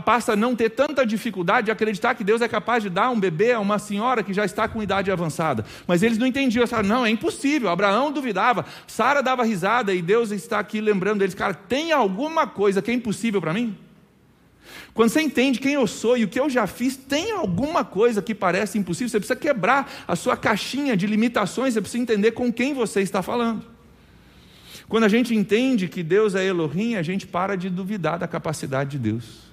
[0.05, 3.21] passa a não ter tanta dificuldade de acreditar que Deus é capaz de dar um
[3.21, 5.65] bebê a uma senhora que já está com idade avançada.
[5.87, 7.69] Mas eles não entendiam, falaram, não, é impossível.
[7.69, 12.83] Abraão duvidava, Sara dava risada e Deus está aqui lembrando eles, cara, tem alguma coisa
[12.83, 13.77] que é impossível para mim?
[14.93, 18.21] Quando você entende quem eu sou e o que eu já fiz, tem alguma coisa
[18.21, 22.53] que parece impossível, você precisa quebrar a sua caixinha de limitações, você precisa entender com
[22.53, 23.65] quem você está falando.
[24.89, 28.91] Quando a gente entende que Deus é Elohim, a gente para de duvidar da capacidade
[28.91, 29.51] de Deus.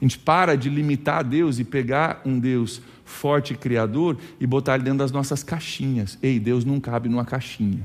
[0.00, 4.74] A gente para de limitar Deus e pegar um Deus forte e criador e botar
[4.76, 6.18] ele dentro das nossas caixinhas.
[6.22, 7.82] Ei, Deus não cabe numa caixinha.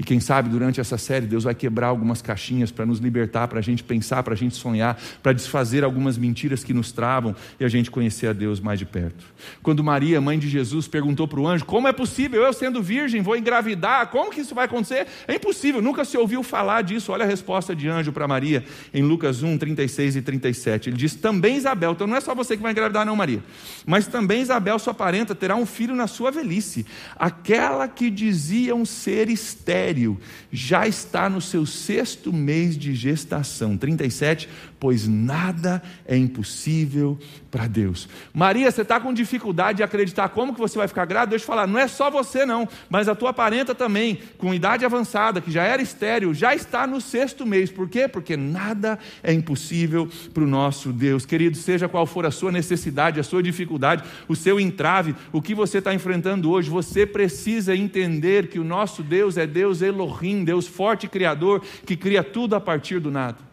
[0.00, 3.58] E quem sabe durante essa série Deus vai quebrar algumas caixinhas para nos libertar, para
[3.58, 7.66] a gente pensar, para a gente sonhar, para desfazer algumas mentiras que nos travam e
[7.66, 9.26] a gente conhecer a Deus mais de perto.
[9.62, 13.20] Quando Maria, mãe de Jesus, perguntou para o anjo: Como é possível eu sendo virgem
[13.20, 14.06] vou engravidar?
[14.06, 15.06] Como que isso vai acontecer?
[15.28, 17.12] É impossível, nunca se ouviu falar disso.
[17.12, 20.88] Olha a resposta de anjo para Maria em Lucas 1, 36 e 37.
[20.88, 23.42] Ele diz: Também Isabel, então não é só você que vai engravidar, não, Maria,
[23.84, 26.86] mas também Isabel, sua parenta, terá um filho na sua velhice,
[27.18, 30.18] aquela que diziam ser estéril estéril,
[30.52, 33.76] já está no seu sexto mês de gestação.
[33.76, 34.48] 37,
[34.80, 37.18] pois nada é impossível
[37.50, 38.08] para Deus.
[38.32, 41.30] Maria, você está com dificuldade de acreditar como que você vai ficar grávida?
[41.30, 44.84] Deixa eu falar, não é só você não, mas a tua parenta também, com idade
[44.84, 47.70] avançada, que já era estéril, já está no sexto mês.
[47.70, 48.08] Por quê?
[48.08, 51.26] Porque nada é impossível para o nosso Deus.
[51.26, 55.54] Querido, seja qual for a sua necessidade, a sua dificuldade, o seu entrave, o que
[55.54, 60.66] você está enfrentando hoje, você precisa entender que o nosso Deus é Deus Elohim, Deus
[60.66, 63.49] forte e criador, que cria tudo a partir do nada.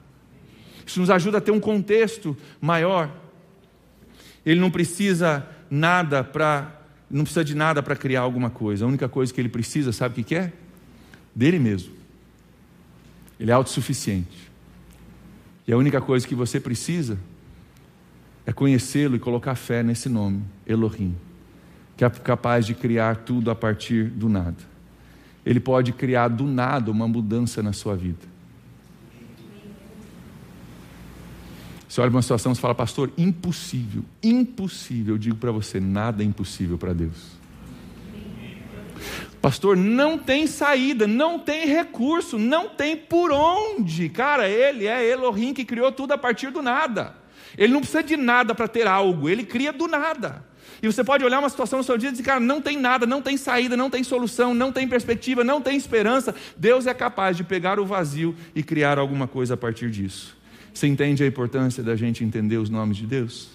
[0.88, 3.12] Isso nos ajuda a ter um contexto maior.
[4.46, 6.74] Ele não precisa nada para
[7.10, 8.84] não precisa de nada para criar alguma coisa.
[8.84, 10.52] A única coisa que ele precisa, sabe o que é?
[11.34, 11.94] Dele mesmo.
[13.40, 14.50] Ele é autossuficiente.
[15.66, 17.18] E a única coisa que você precisa
[18.46, 21.16] é conhecê-lo e colocar fé nesse nome, Elohim,
[21.96, 24.58] que é capaz de criar tudo a partir do nada.
[25.46, 28.37] Ele pode criar do nada uma mudança na sua vida.
[31.98, 35.16] Você olha para uma situação e fala, pastor, impossível, impossível.
[35.16, 37.32] Eu digo para você, nada é impossível para Deus.
[39.42, 44.10] Pastor, não tem saída, não tem recurso, não tem por onde.
[44.10, 47.16] Cara, ele é Elohim que criou tudo a partir do nada.
[47.58, 50.46] Ele não precisa de nada para ter algo, ele cria do nada.
[50.84, 53.08] E você pode olhar uma situação no seu dia e dizer, cara, não tem nada,
[53.08, 56.36] não tem saída, não tem solução, não tem perspectiva, não tem esperança.
[56.56, 60.37] Deus é capaz de pegar o vazio e criar alguma coisa a partir disso.
[60.78, 63.50] Você entende a importância da gente entender os nomes de Deus?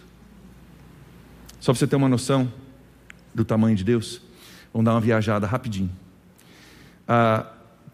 [1.61, 2.53] Só para você ter uma noção
[3.33, 4.21] do tamanho de Deus,
[4.73, 5.89] vamos dar uma viajada rapidinho.
[7.07, 7.47] Ah,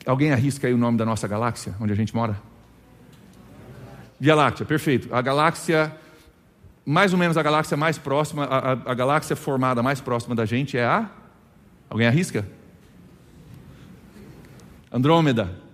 [0.07, 2.41] alguém arrisca aí o nome da nossa galáxia, onde a gente mora?
[4.19, 5.14] Via Láctea, perfeito.
[5.14, 5.95] A galáxia,
[6.87, 10.47] mais ou menos a galáxia mais próxima, a, a, a galáxia formada mais próxima da
[10.47, 11.07] gente é a.
[11.91, 12.49] Alguém arrisca?
[14.91, 15.67] Andrômeda.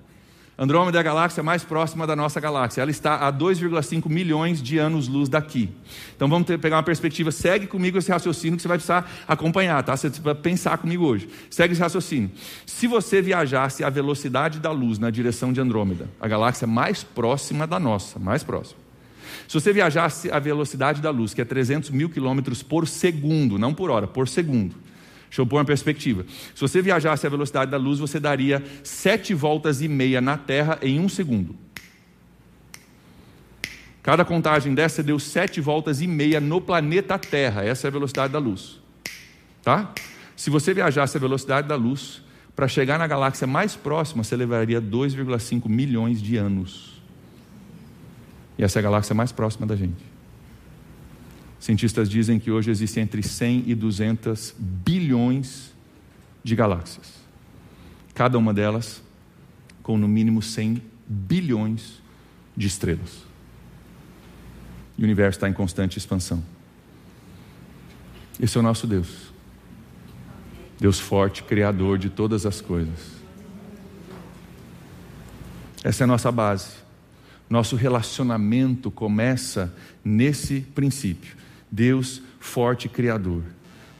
[0.56, 2.80] Andrômeda é a galáxia mais próxima da nossa galáxia.
[2.80, 5.68] Ela está a 2,5 milhões de anos-luz daqui.
[6.14, 7.32] Então vamos ter, pegar uma perspectiva.
[7.32, 9.96] Segue comigo esse raciocínio que você vai precisar acompanhar, tá?
[9.96, 11.28] Você vai pensar comigo hoje.
[11.50, 12.30] Segue esse raciocínio.
[12.64, 17.66] Se você viajasse a velocidade da luz na direção de Andrômeda, a galáxia mais próxima
[17.66, 18.78] da nossa, mais próxima.
[19.48, 23.74] Se você viajasse a velocidade da luz, que é 300 mil quilômetros por segundo, não
[23.74, 24.76] por hora, por segundo
[25.34, 26.24] Deixa eu pôr uma perspectiva.
[26.54, 30.78] Se você viajasse à velocidade da luz, você daria sete voltas e meia na Terra
[30.80, 31.56] em um segundo.
[34.00, 37.64] Cada contagem dessa deu sete voltas e meia no planeta Terra.
[37.64, 38.78] Essa é a velocidade da luz.
[39.60, 39.92] Tá?
[40.36, 42.22] Se você viajasse à velocidade da luz,
[42.54, 47.02] para chegar na galáxia mais próxima, você levaria 2,5 milhões de anos.
[48.56, 50.13] E essa é a galáxia mais próxima da gente.
[51.64, 55.72] Cientistas dizem que hoje existem entre 100 e 200 bilhões
[56.42, 57.14] de galáxias.
[58.12, 59.02] Cada uma delas
[59.82, 62.02] com no mínimo 100 bilhões
[62.54, 63.22] de estrelas.
[64.98, 66.44] E o universo está em constante expansão.
[68.38, 69.32] Esse é o nosso Deus.
[70.78, 73.12] Deus forte, criador de todas as coisas.
[75.82, 76.72] Essa é a nossa base.
[77.48, 79.74] Nosso relacionamento começa
[80.04, 81.42] nesse princípio.
[81.74, 83.42] Deus forte criador.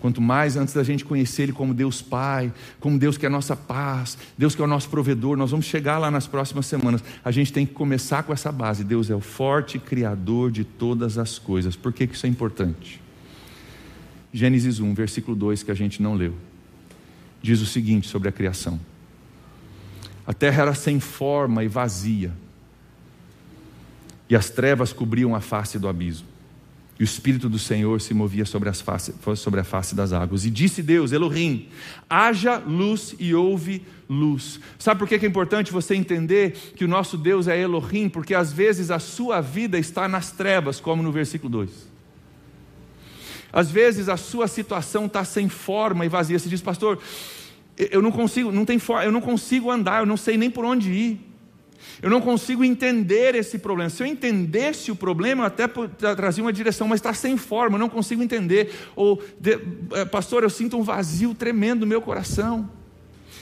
[0.01, 3.33] Quanto mais antes da gente conhecer Ele como Deus Pai, como Deus que é a
[3.33, 7.03] nossa paz, Deus que é o nosso provedor, nós vamos chegar lá nas próximas semanas.
[7.25, 8.85] A gente tem que começar com essa base.
[8.85, 11.75] Deus é o forte Criador de todas as coisas.
[11.75, 13.01] Por que, que isso é importante?
[14.33, 16.35] Gênesis 1, versículo 2, que a gente não leu,
[17.43, 18.79] diz o seguinte sobre a criação:
[20.27, 22.31] A terra era sem forma e vazia,
[24.29, 26.34] e as trevas cobriam a face do abismo
[26.99, 30.45] e o Espírito do Senhor se movia sobre, face, sobre, a face das águas.
[30.45, 31.69] E disse Deus, Elohim:
[32.09, 34.61] haja luz e houve luz.
[34.79, 38.09] Sabe por que é importante você entender que o nosso Deus é Elohim?
[38.09, 41.95] Porque às vezes a sua vida está nas trevas, como no versículo 2.
[43.53, 46.39] Às vezes a sua situação está sem forma e vazia.
[46.39, 47.01] Você diz, pastor,
[47.77, 50.65] eu não consigo, não tem forma, eu não consigo andar, eu não sei nem por
[50.65, 51.34] onde ir.
[52.03, 53.91] Eu não consigo entender esse problema.
[53.91, 55.67] Se eu entendesse o problema, eu até
[56.17, 58.73] trazia uma direção, mas está sem forma, eu não consigo entender.
[58.95, 59.23] Ou,
[59.93, 62.69] é, pastor, eu sinto um vazio tremendo no meu coração.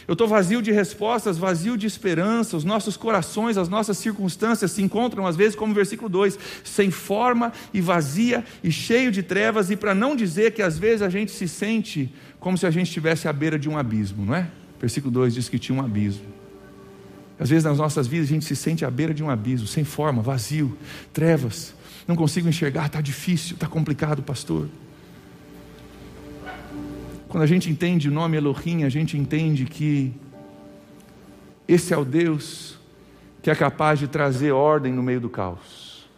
[0.07, 2.57] Eu estou vazio de respostas, vazio de esperança.
[2.57, 7.53] Os nossos corações, as nossas circunstâncias se encontram, às vezes, como versículo 2, sem forma
[7.73, 9.71] e vazia e cheio de trevas.
[9.71, 12.89] E para não dizer que às vezes a gente se sente como se a gente
[12.89, 14.49] estivesse à beira de um abismo, não é?
[14.81, 16.42] Versículo 2 diz que tinha um abismo.
[17.43, 19.83] Às vezes nas nossas vidas a gente se sente à beira de um abismo, sem
[19.83, 20.79] forma, vazio,
[21.13, 21.75] trevas.
[22.07, 24.69] Não consigo enxergar, está difícil, está complicado, pastor.
[27.29, 30.13] Quando a gente entende o nome Elohim, a gente entende que
[31.67, 32.79] esse é o Deus
[33.43, 36.09] que é capaz de trazer ordem no meio do caos.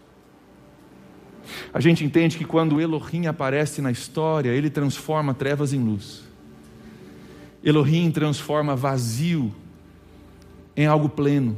[1.72, 6.22] a gente entende que quando Elohim aparece na história, ele transforma trevas em luz.
[7.62, 9.54] Elohim transforma vazio
[10.76, 11.56] em algo pleno.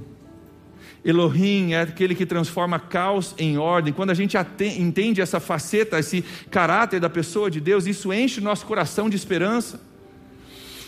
[1.05, 3.93] Elohim é aquele que transforma caos em ordem.
[3.93, 4.37] Quando a gente
[4.77, 9.15] entende essa faceta, esse caráter da pessoa de Deus, isso enche o nosso coração de
[9.15, 9.81] esperança.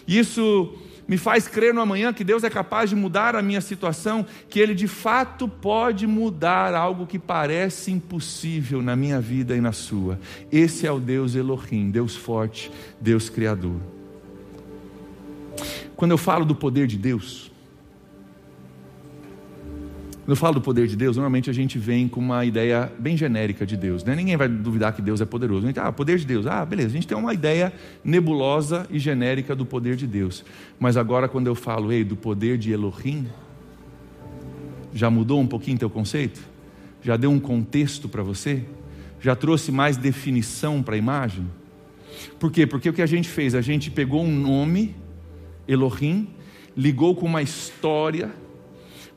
[0.09, 4.27] Isso me faz crer no amanhã que Deus é capaz de mudar a minha situação,
[4.49, 9.73] que Ele de fato pode mudar algo que parece impossível na minha vida e na
[9.73, 10.19] sua.
[10.53, 13.81] Esse é o Deus Elohim, Deus forte, Deus Criador.
[15.97, 17.48] Quando eu falo do poder de Deus,
[20.29, 23.17] quando eu falo do poder de Deus, normalmente a gente vem com uma ideia bem
[23.17, 24.05] genérica de Deus.
[24.05, 24.15] Né?
[24.15, 25.65] Ninguém vai duvidar que Deus é poderoso.
[25.65, 26.47] A gente, ah, poder de Deus.
[26.47, 26.91] Ah, beleza.
[26.91, 27.73] A gente tem uma ideia
[28.05, 30.45] nebulosa e genérica do poder de Deus.
[30.79, 33.27] Mas agora, quando eu falo, ei, do poder de Elohim,
[34.93, 36.43] já mudou um pouquinho teu conceito?
[37.01, 38.65] Já deu um contexto para você?
[39.23, 41.47] Já trouxe mais definição para a imagem?
[42.39, 42.67] Por quê?
[42.67, 43.55] Porque o que a gente fez?
[43.55, 44.95] A gente pegou um nome,
[45.67, 46.29] Elohim,
[46.77, 48.31] ligou com uma história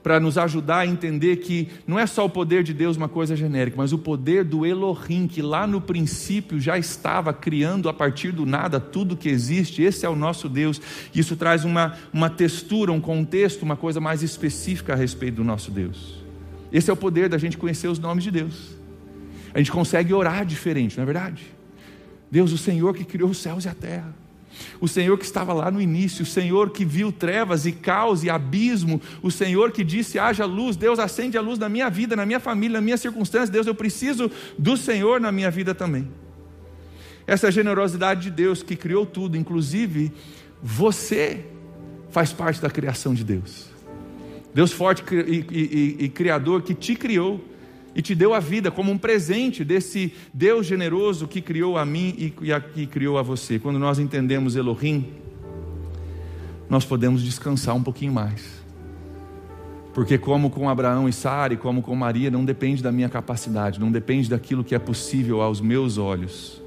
[0.04, 3.36] para nos ajudar a entender que não é só o poder de Deus uma coisa
[3.36, 8.32] genérica, mas o poder do Elohim, que lá no princípio já estava criando a partir
[8.32, 10.82] do nada tudo que existe, esse é o nosso Deus.
[11.14, 15.72] Isso traz uma, uma textura, um contexto, uma coisa mais específica a respeito do nosso
[15.72, 16.22] Deus.
[16.72, 18.76] Esse é o poder da gente conhecer os nomes de Deus.
[19.54, 21.44] A gente consegue orar diferente, não é verdade?
[22.30, 24.21] Deus, o Senhor que criou os céus e a terra.
[24.80, 28.30] O Senhor que estava lá no início, o Senhor que viu trevas e caos e
[28.30, 32.26] abismo, o Senhor que disse: haja luz, Deus acende a luz na minha vida, na
[32.26, 36.08] minha família, na minha circunstância, Deus, eu preciso do Senhor na minha vida também.
[37.26, 40.12] Essa é generosidade de Deus que criou tudo, inclusive
[40.62, 41.46] você
[42.10, 43.70] faz parte da criação de Deus.
[44.54, 47.44] Deus forte e, e, e, e Criador que te criou
[47.96, 52.34] e te deu a vida como um presente desse Deus generoso que criou a mim
[52.42, 53.60] e, a, que criou a você.
[53.60, 55.08] Quando nós entendemos Elohim,
[56.70, 58.62] nós podemos descansar um pouquinho mais.
[59.94, 63.78] Porque, como com Abraão e Sara, e como com Maria, não depende da minha capacidade,
[63.78, 66.62] não depende daquilo que é possível aos meus olhos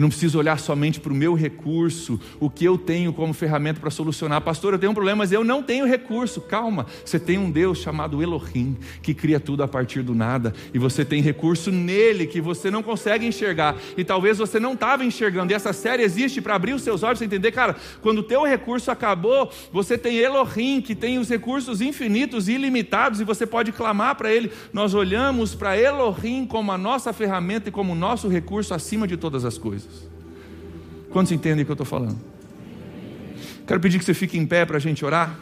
[0.00, 3.78] eu não preciso olhar somente para o meu recurso, o que eu tenho como ferramenta
[3.78, 4.40] para solucionar.
[4.40, 6.40] Pastor, eu tenho um problema, mas eu não tenho recurso.
[6.40, 10.78] Calma, você tem um Deus chamado Elohim, que cria tudo a partir do nada, e
[10.78, 15.52] você tem recurso nele que você não consegue enxergar, e talvez você não estava enxergando.
[15.52, 18.42] E essa série existe para abrir os seus olhos e entender, cara, quando o teu
[18.42, 23.70] recurso acabou, você tem Elohim, que tem os recursos infinitos e ilimitados, e você pode
[23.70, 24.50] clamar para ele.
[24.72, 29.18] Nós olhamos para Elohim como a nossa ferramenta e como o nosso recurso acima de
[29.18, 30.08] todas as coisas coisas.
[31.10, 32.18] Quantos entendem o que eu estou falando?
[33.66, 35.38] Quero pedir que você fique em pé para a gente orar.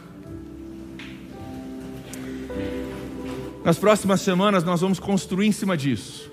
[3.63, 6.31] Nas próximas semanas nós vamos construir em cima disso.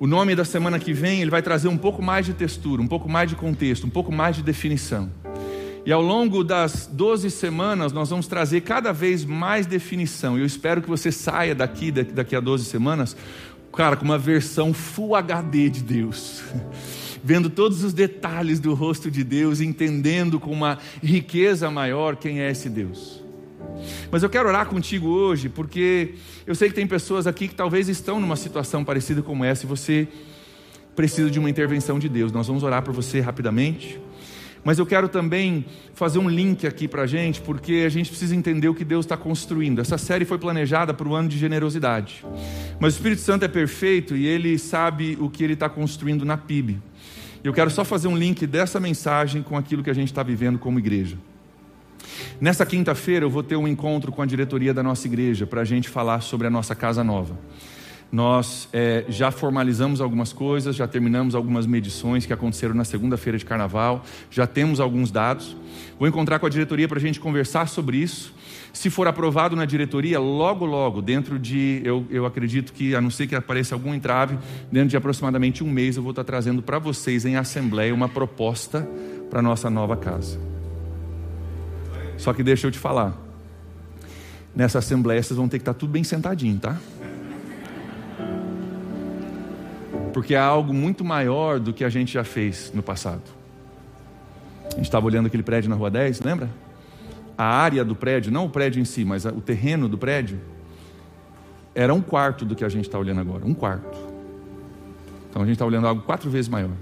[0.00, 2.86] O nome da semana que vem ele vai trazer um pouco mais de textura, um
[2.86, 5.10] pouco mais de contexto, um pouco mais de definição.
[5.84, 10.38] E ao longo das 12 semanas nós vamos trazer cada vez mais definição.
[10.38, 13.16] Eu espero que você saia daqui, daqui a 12 semanas,
[13.72, 16.42] cara, com uma versão Full HD de Deus.
[17.22, 22.50] Vendo todos os detalhes do rosto de Deus, entendendo com uma riqueza maior quem é
[22.50, 23.22] esse Deus.
[24.10, 26.14] Mas eu quero orar contigo hoje, porque
[26.46, 29.68] eu sei que tem pessoas aqui que talvez estão numa situação parecida como essa e
[29.68, 30.08] você
[30.96, 32.32] precisa de uma intervenção de Deus.
[32.32, 34.00] Nós vamos orar por você rapidamente.
[34.64, 38.34] Mas eu quero também fazer um link aqui para a gente, porque a gente precisa
[38.34, 39.80] entender o que Deus está construindo.
[39.80, 42.24] Essa série foi planejada para o ano de generosidade.
[42.78, 46.36] Mas o Espírito Santo é perfeito e ele sabe o que ele está construindo na
[46.36, 46.78] PIB.
[47.42, 50.58] Eu quero só fazer um link dessa mensagem com aquilo que a gente está vivendo
[50.58, 51.16] como igreja.
[52.40, 55.64] Nessa quinta-feira eu vou ter um encontro com a diretoria da nossa igreja para a
[55.64, 57.38] gente falar sobre a nossa casa nova.
[58.10, 63.44] Nós é, já formalizamos algumas coisas, já terminamos algumas medições que aconteceram na segunda-feira de
[63.44, 65.54] carnaval, já temos alguns dados.
[65.98, 68.32] Vou encontrar com a diretoria para a gente conversar sobre isso.
[68.72, 73.10] Se for aprovado na diretoria, logo, logo, dentro de, eu, eu acredito que, a não
[73.10, 74.38] ser que apareça algum entrave,
[74.72, 78.88] dentro de aproximadamente um mês, eu vou estar trazendo para vocês em assembleia uma proposta
[79.28, 80.38] para a nossa nova casa.
[82.16, 83.16] Só que deixa eu te falar,
[84.54, 86.78] nessa assembleia vocês vão ter que estar tudo bem sentadinho, tá?
[90.18, 93.22] Porque há algo muito maior do que a gente já fez no passado.
[94.66, 96.50] A gente estava olhando aquele prédio na Rua 10, lembra?
[97.36, 100.40] A área do prédio, não o prédio em si, mas o terreno do prédio,
[101.72, 103.96] era um quarto do que a gente está olhando agora um quarto.
[105.30, 106.74] Então a gente está olhando algo quatro vezes maior,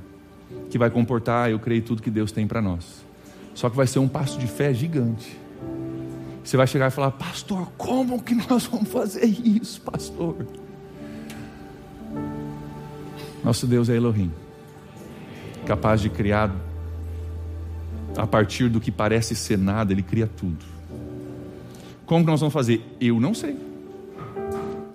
[0.71, 3.05] que vai comportar, eu creio, tudo que Deus tem para nós.
[3.55, 5.39] Só que vai ser um passo de fé gigante.
[6.43, 10.37] Você vai chegar e falar, pastor, como que nós vamos fazer isso, pastor?
[13.47, 14.33] Nosso Deus é Elohim,
[15.67, 16.53] capaz de criar
[18.17, 20.65] a partir do que parece ser nada, Ele cria tudo.
[22.05, 22.83] Como que nós vamos fazer?
[23.01, 23.57] Eu não sei.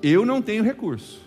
[0.04, 1.22] Eu não tenho recurso.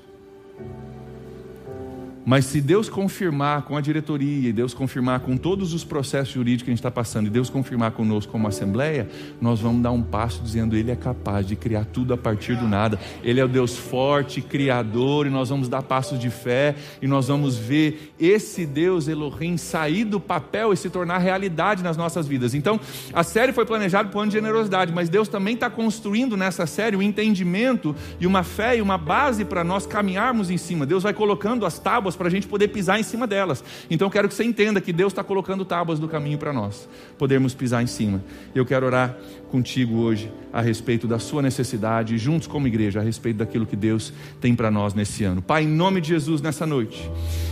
[2.24, 6.64] Mas se Deus confirmar com a diretoria, e Deus confirmar com todos os processos jurídicos
[6.64, 9.08] que a gente está passando, e Deus confirmar conosco como Assembleia,
[9.40, 12.66] nós vamos dar um passo dizendo: Ele é capaz de criar tudo a partir do
[12.66, 12.98] nada.
[13.22, 17.28] Ele é o Deus forte, criador, e nós vamos dar passos de fé, e nós
[17.28, 22.54] vamos ver esse Deus Elohim sair do papel e se tornar realidade nas nossas vidas.
[22.54, 22.80] Então,
[23.12, 26.96] a série foi planejada o ano de generosidade, mas Deus também está construindo nessa série
[26.96, 30.86] o um entendimento e uma fé e uma base para nós caminharmos em cima.
[30.86, 33.62] Deus vai colocando as tábuas tábuas para a gente poder pisar em cima delas.
[33.90, 36.88] Então eu quero que você entenda que Deus está colocando tábuas no caminho para nós
[37.18, 38.22] podermos pisar em cima.
[38.54, 39.16] Eu quero orar
[39.50, 44.12] contigo hoje a respeito da sua necessidade, juntos como igreja, a respeito daquilo que Deus
[44.40, 45.42] tem para nós nesse ano.
[45.42, 47.10] Pai, em nome de Jesus, nessa noite,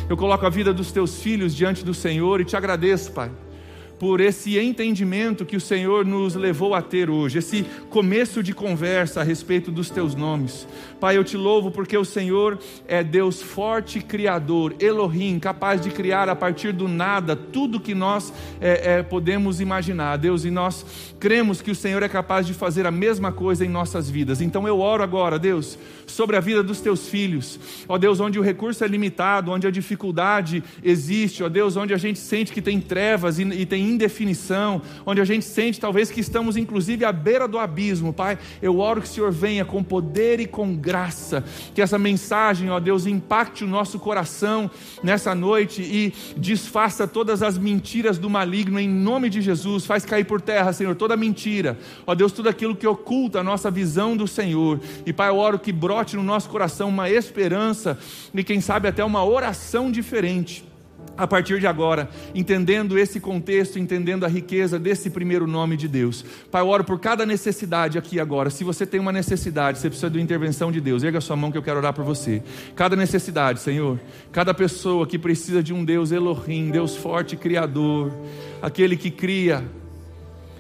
[0.09, 3.31] eu coloco a vida dos teus filhos diante do Senhor e te agradeço, Pai
[4.03, 9.21] por esse entendimento que o Senhor nos levou a ter hoje, esse começo de conversa
[9.21, 10.67] a respeito dos teus nomes.
[10.99, 16.29] Pai, eu te louvo porque o Senhor é Deus forte, criador, Elohim, capaz de criar
[16.29, 20.85] a partir do nada tudo que nós é, é, podemos imaginar, Deus, e nós
[21.21, 24.41] cremos que o Senhor é capaz de fazer a mesma coisa em nossas vidas.
[24.41, 25.79] Então eu oro agora, Deus,
[26.09, 29.71] sobre a vida dos teus filhos, ó Deus, onde o recurso é limitado, onde a
[29.71, 34.83] dificuldade existe, ó Deus, onde a gente sente que tem trevas e, e tem indefinição,
[35.07, 38.39] onde a gente sente talvez que estamos inclusive à beira do abismo, Pai.
[38.61, 42.81] Eu oro que o Senhor venha com poder e com graça, que essa mensagem, ó
[42.81, 44.71] Deus, impacte o nosso coração
[45.03, 49.85] nessa noite e desfaça todas as mentiras do maligno em nome de Jesus.
[49.85, 53.71] Faz cair por terra, Senhor, toda mentira, ó Deus, tudo aquilo que oculta a nossa
[53.71, 54.81] visão do Senhor.
[55.05, 57.99] E Pai, eu oro que brote no nosso coração uma esperança
[58.35, 60.72] e quem sabe até uma oração diferente
[61.17, 66.25] a partir de agora, entendendo esse contexto, entendendo a riqueza desse primeiro nome de Deus.
[66.51, 68.51] Pai, eu oro por cada necessidade aqui agora.
[68.51, 71.53] Se você tem uma necessidade, você precisa de uma intervenção de Deus, erga sua mão
[71.53, 72.43] que eu quero orar por você.
[72.75, 74.01] Cada necessidade, Senhor,
[74.31, 78.13] cada pessoa que precisa de um Deus Elohim, Deus forte, Criador,
[78.63, 79.63] aquele que cria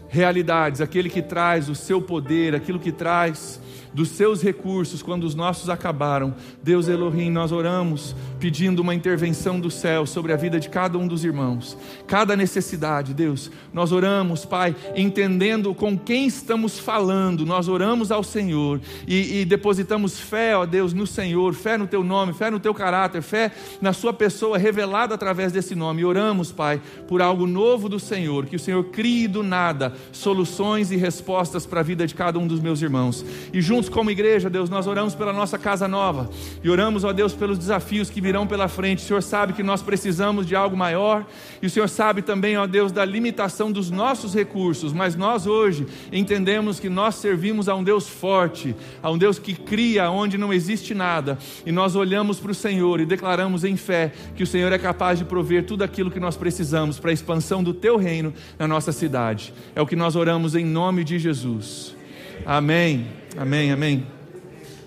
[0.08, 3.61] realidades, aquele que traz o seu poder, aquilo que traz
[3.94, 6.34] dos seus recursos quando os nossos acabaram.
[6.62, 11.06] Deus Elohim, nós oramos pedindo uma intervenção do céu sobre a vida de cada um
[11.06, 11.76] dos irmãos,
[12.06, 13.50] cada necessidade, Deus.
[13.72, 20.18] Nós oramos, Pai, entendendo com quem estamos falando, nós oramos ao Senhor e, e depositamos
[20.18, 23.92] fé, ó Deus, no Senhor, fé no Teu nome, fé no Teu caráter, fé na
[23.92, 26.02] Sua pessoa revelada através desse nome.
[26.02, 30.90] E oramos, Pai, por algo novo do Senhor, que o Senhor crie do nada soluções
[30.90, 33.24] e respostas para a vida de cada um dos meus irmãos.
[33.52, 36.28] E juntos como igreja, Deus, nós oramos pela nossa casa nova
[36.62, 39.02] e oramos, ó Deus, pelos desafios que virão pela frente.
[39.02, 41.24] O Senhor sabe que nós precisamos de algo maior
[41.60, 45.86] e o Senhor sabe também, ó Deus, da limitação dos nossos recursos, mas nós hoje
[46.12, 50.52] entendemos que nós servimos a um Deus forte, a um Deus que cria onde não
[50.52, 54.72] existe nada e nós olhamos para o Senhor e declaramos em fé que o Senhor
[54.72, 58.32] é capaz de prover tudo aquilo que nós precisamos para a expansão do Teu reino
[58.58, 59.52] na nossa cidade.
[59.74, 62.01] É o que nós oramos em nome de Jesus.
[62.44, 63.08] Amém.
[63.36, 64.06] Amém, amém.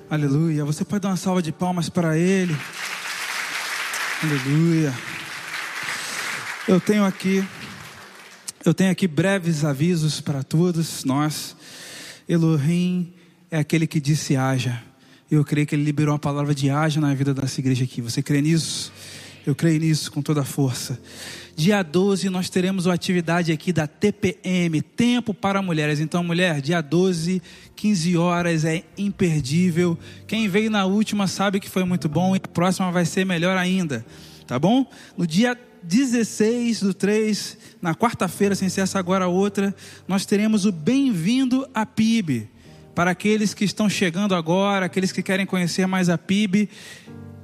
[0.10, 0.66] Aleluia.
[0.66, 2.56] Você pode dar uma salva de palmas para Ele.
[4.22, 4.93] Aleluia.
[6.68, 7.45] Eu tenho aqui,
[8.66, 11.56] eu tenho aqui breves avisos para todos nós.
[12.28, 13.14] Elohim
[13.49, 14.82] é aquele que disse haja.
[15.32, 18.01] Eu creio que ele liberou a palavra de haja na vida dessa igreja aqui.
[18.01, 18.91] Você crê nisso?
[19.45, 20.99] Eu creio nisso com toda a força.
[21.56, 26.01] Dia 12 nós teremos uma atividade aqui da TPM, Tempo para Mulheres.
[26.01, 27.41] Então, mulher, dia 12,
[27.74, 29.97] 15 horas é imperdível.
[30.28, 33.56] Quem veio na última sabe que foi muito bom e a próxima vai ser melhor
[33.56, 34.06] ainda.
[34.45, 34.86] Tá bom?
[35.18, 39.74] No dia 16 do 3, na quarta-feira, sem ser essa agora outra,
[40.06, 42.49] nós teremos o Bem-vindo à PIB.
[42.93, 46.70] Para aqueles que estão chegando agora, aqueles que querem conhecer mais a PIB,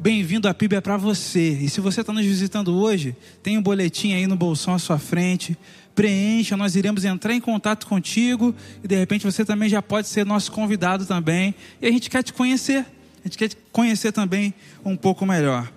[0.02, 1.52] Bem-vindo à PIB é para você.
[1.62, 4.98] E se você está nos visitando hoje, tem um boletim aí no bolsão à sua
[4.98, 5.56] frente.
[5.94, 10.26] Preencha, nós iremos entrar em contato contigo e de repente você também já pode ser
[10.26, 11.54] nosso convidado também.
[11.80, 12.84] E a gente quer te conhecer.
[13.24, 15.72] A gente quer te conhecer também um pouco melhor.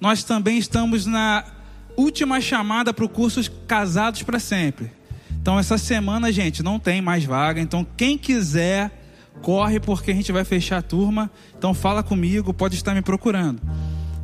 [0.00, 1.44] Nós também estamos na
[1.96, 4.90] última chamada para o curso Casados para Sempre.
[5.40, 7.60] Então, essa semana, gente, não tem mais vaga.
[7.60, 8.97] Então, quem quiser
[9.42, 11.30] corre porque a gente vai fechar a turma.
[11.56, 13.60] Então fala comigo, pode estar me procurando.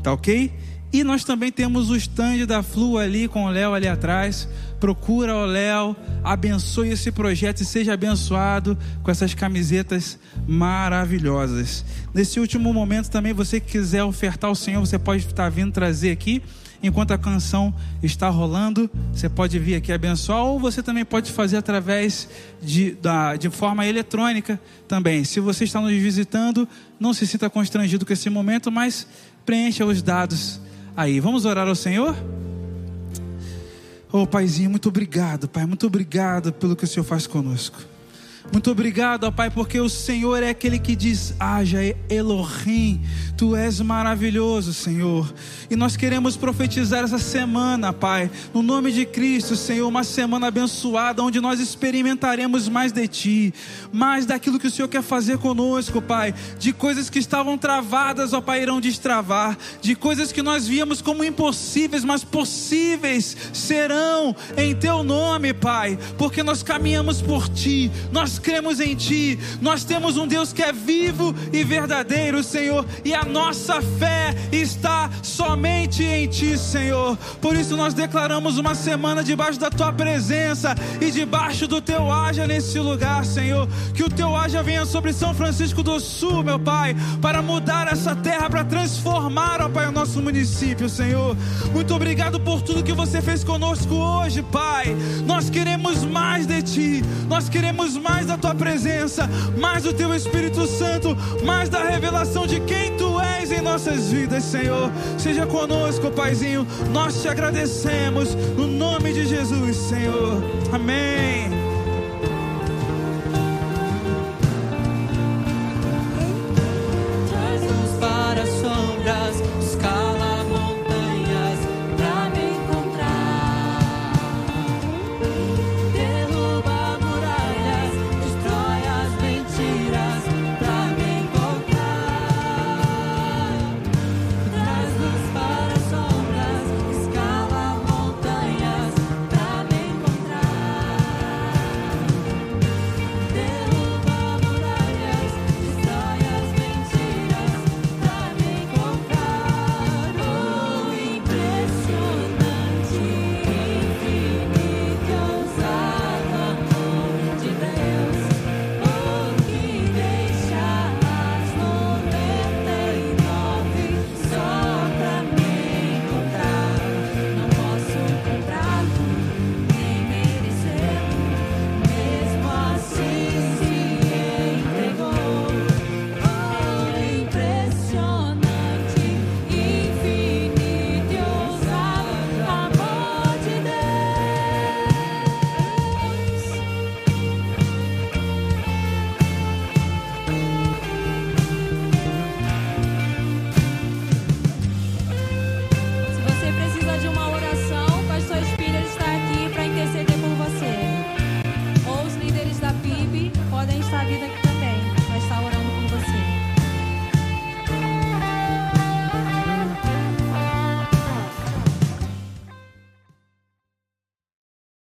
[0.02, 0.52] Tá ok?
[0.94, 4.48] E nós também temos o stand da Flu ali com o Léo ali atrás.
[4.78, 11.84] Procura o Léo, abençoe esse projeto e seja abençoado com essas camisetas maravilhosas.
[12.14, 16.12] Nesse último momento também, você que quiser ofertar ao Senhor, você pode estar vindo trazer
[16.12, 16.40] aqui
[16.86, 21.56] enquanto a canção está rolando, você pode vir aqui abençoar, ou você também pode fazer
[21.56, 22.28] através
[22.62, 25.24] de, da, de forma eletrônica também.
[25.24, 26.68] Se você está nos visitando,
[26.98, 29.06] não se sinta constrangido com esse momento, mas
[29.44, 30.60] preencha os dados
[30.96, 31.20] aí.
[31.20, 32.16] Vamos orar ao Senhor?
[34.12, 37.93] Oh, Paizinho, muito obrigado, Pai, muito obrigado pelo que o Senhor faz conosco.
[38.52, 41.78] Muito obrigado, ó Pai, porque o Senhor é aquele que diz: haja
[42.08, 43.00] Elohim,
[43.36, 45.32] tu és maravilhoso, Senhor.
[45.70, 51.22] E nós queremos profetizar essa semana, Pai, no nome de Cristo, Senhor, uma semana abençoada,
[51.22, 53.54] onde nós experimentaremos mais de Ti,
[53.90, 58.40] mais daquilo que o Senhor quer fazer conosco, Pai, de coisas que estavam travadas, ó
[58.42, 65.02] Pai, irão destravar, de coisas que nós víamos como impossíveis, mas possíveis serão em Teu
[65.02, 70.26] nome, Pai, porque nós caminhamos por Ti, nós nós cremos em Ti, nós temos um
[70.26, 76.58] Deus que é vivo e verdadeiro, Senhor, e a nossa fé está somente em Ti,
[76.58, 77.16] Senhor.
[77.40, 82.44] Por isso nós declaramos uma semana debaixo da Tua presença e debaixo do Teu haja
[82.44, 83.68] nesse lugar, Senhor.
[83.94, 88.16] Que o Teu haja venha sobre São Francisco do Sul, meu Pai, para mudar essa
[88.16, 91.36] terra, para transformar, ó Pai, o nosso município, Senhor.
[91.72, 94.96] Muito obrigado por tudo que você fez conosco hoje, Pai.
[95.24, 100.14] Nós queremos mais de Ti, nós queremos mais mais da tua presença, mais do teu
[100.14, 104.90] Espírito Santo, mais da revelação de quem tu és em nossas vidas, Senhor.
[105.18, 106.66] Seja conosco, Paizinho.
[106.90, 110.42] Nós te agradecemos no nome de Jesus, Senhor.
[110.72, 111.63] Amém.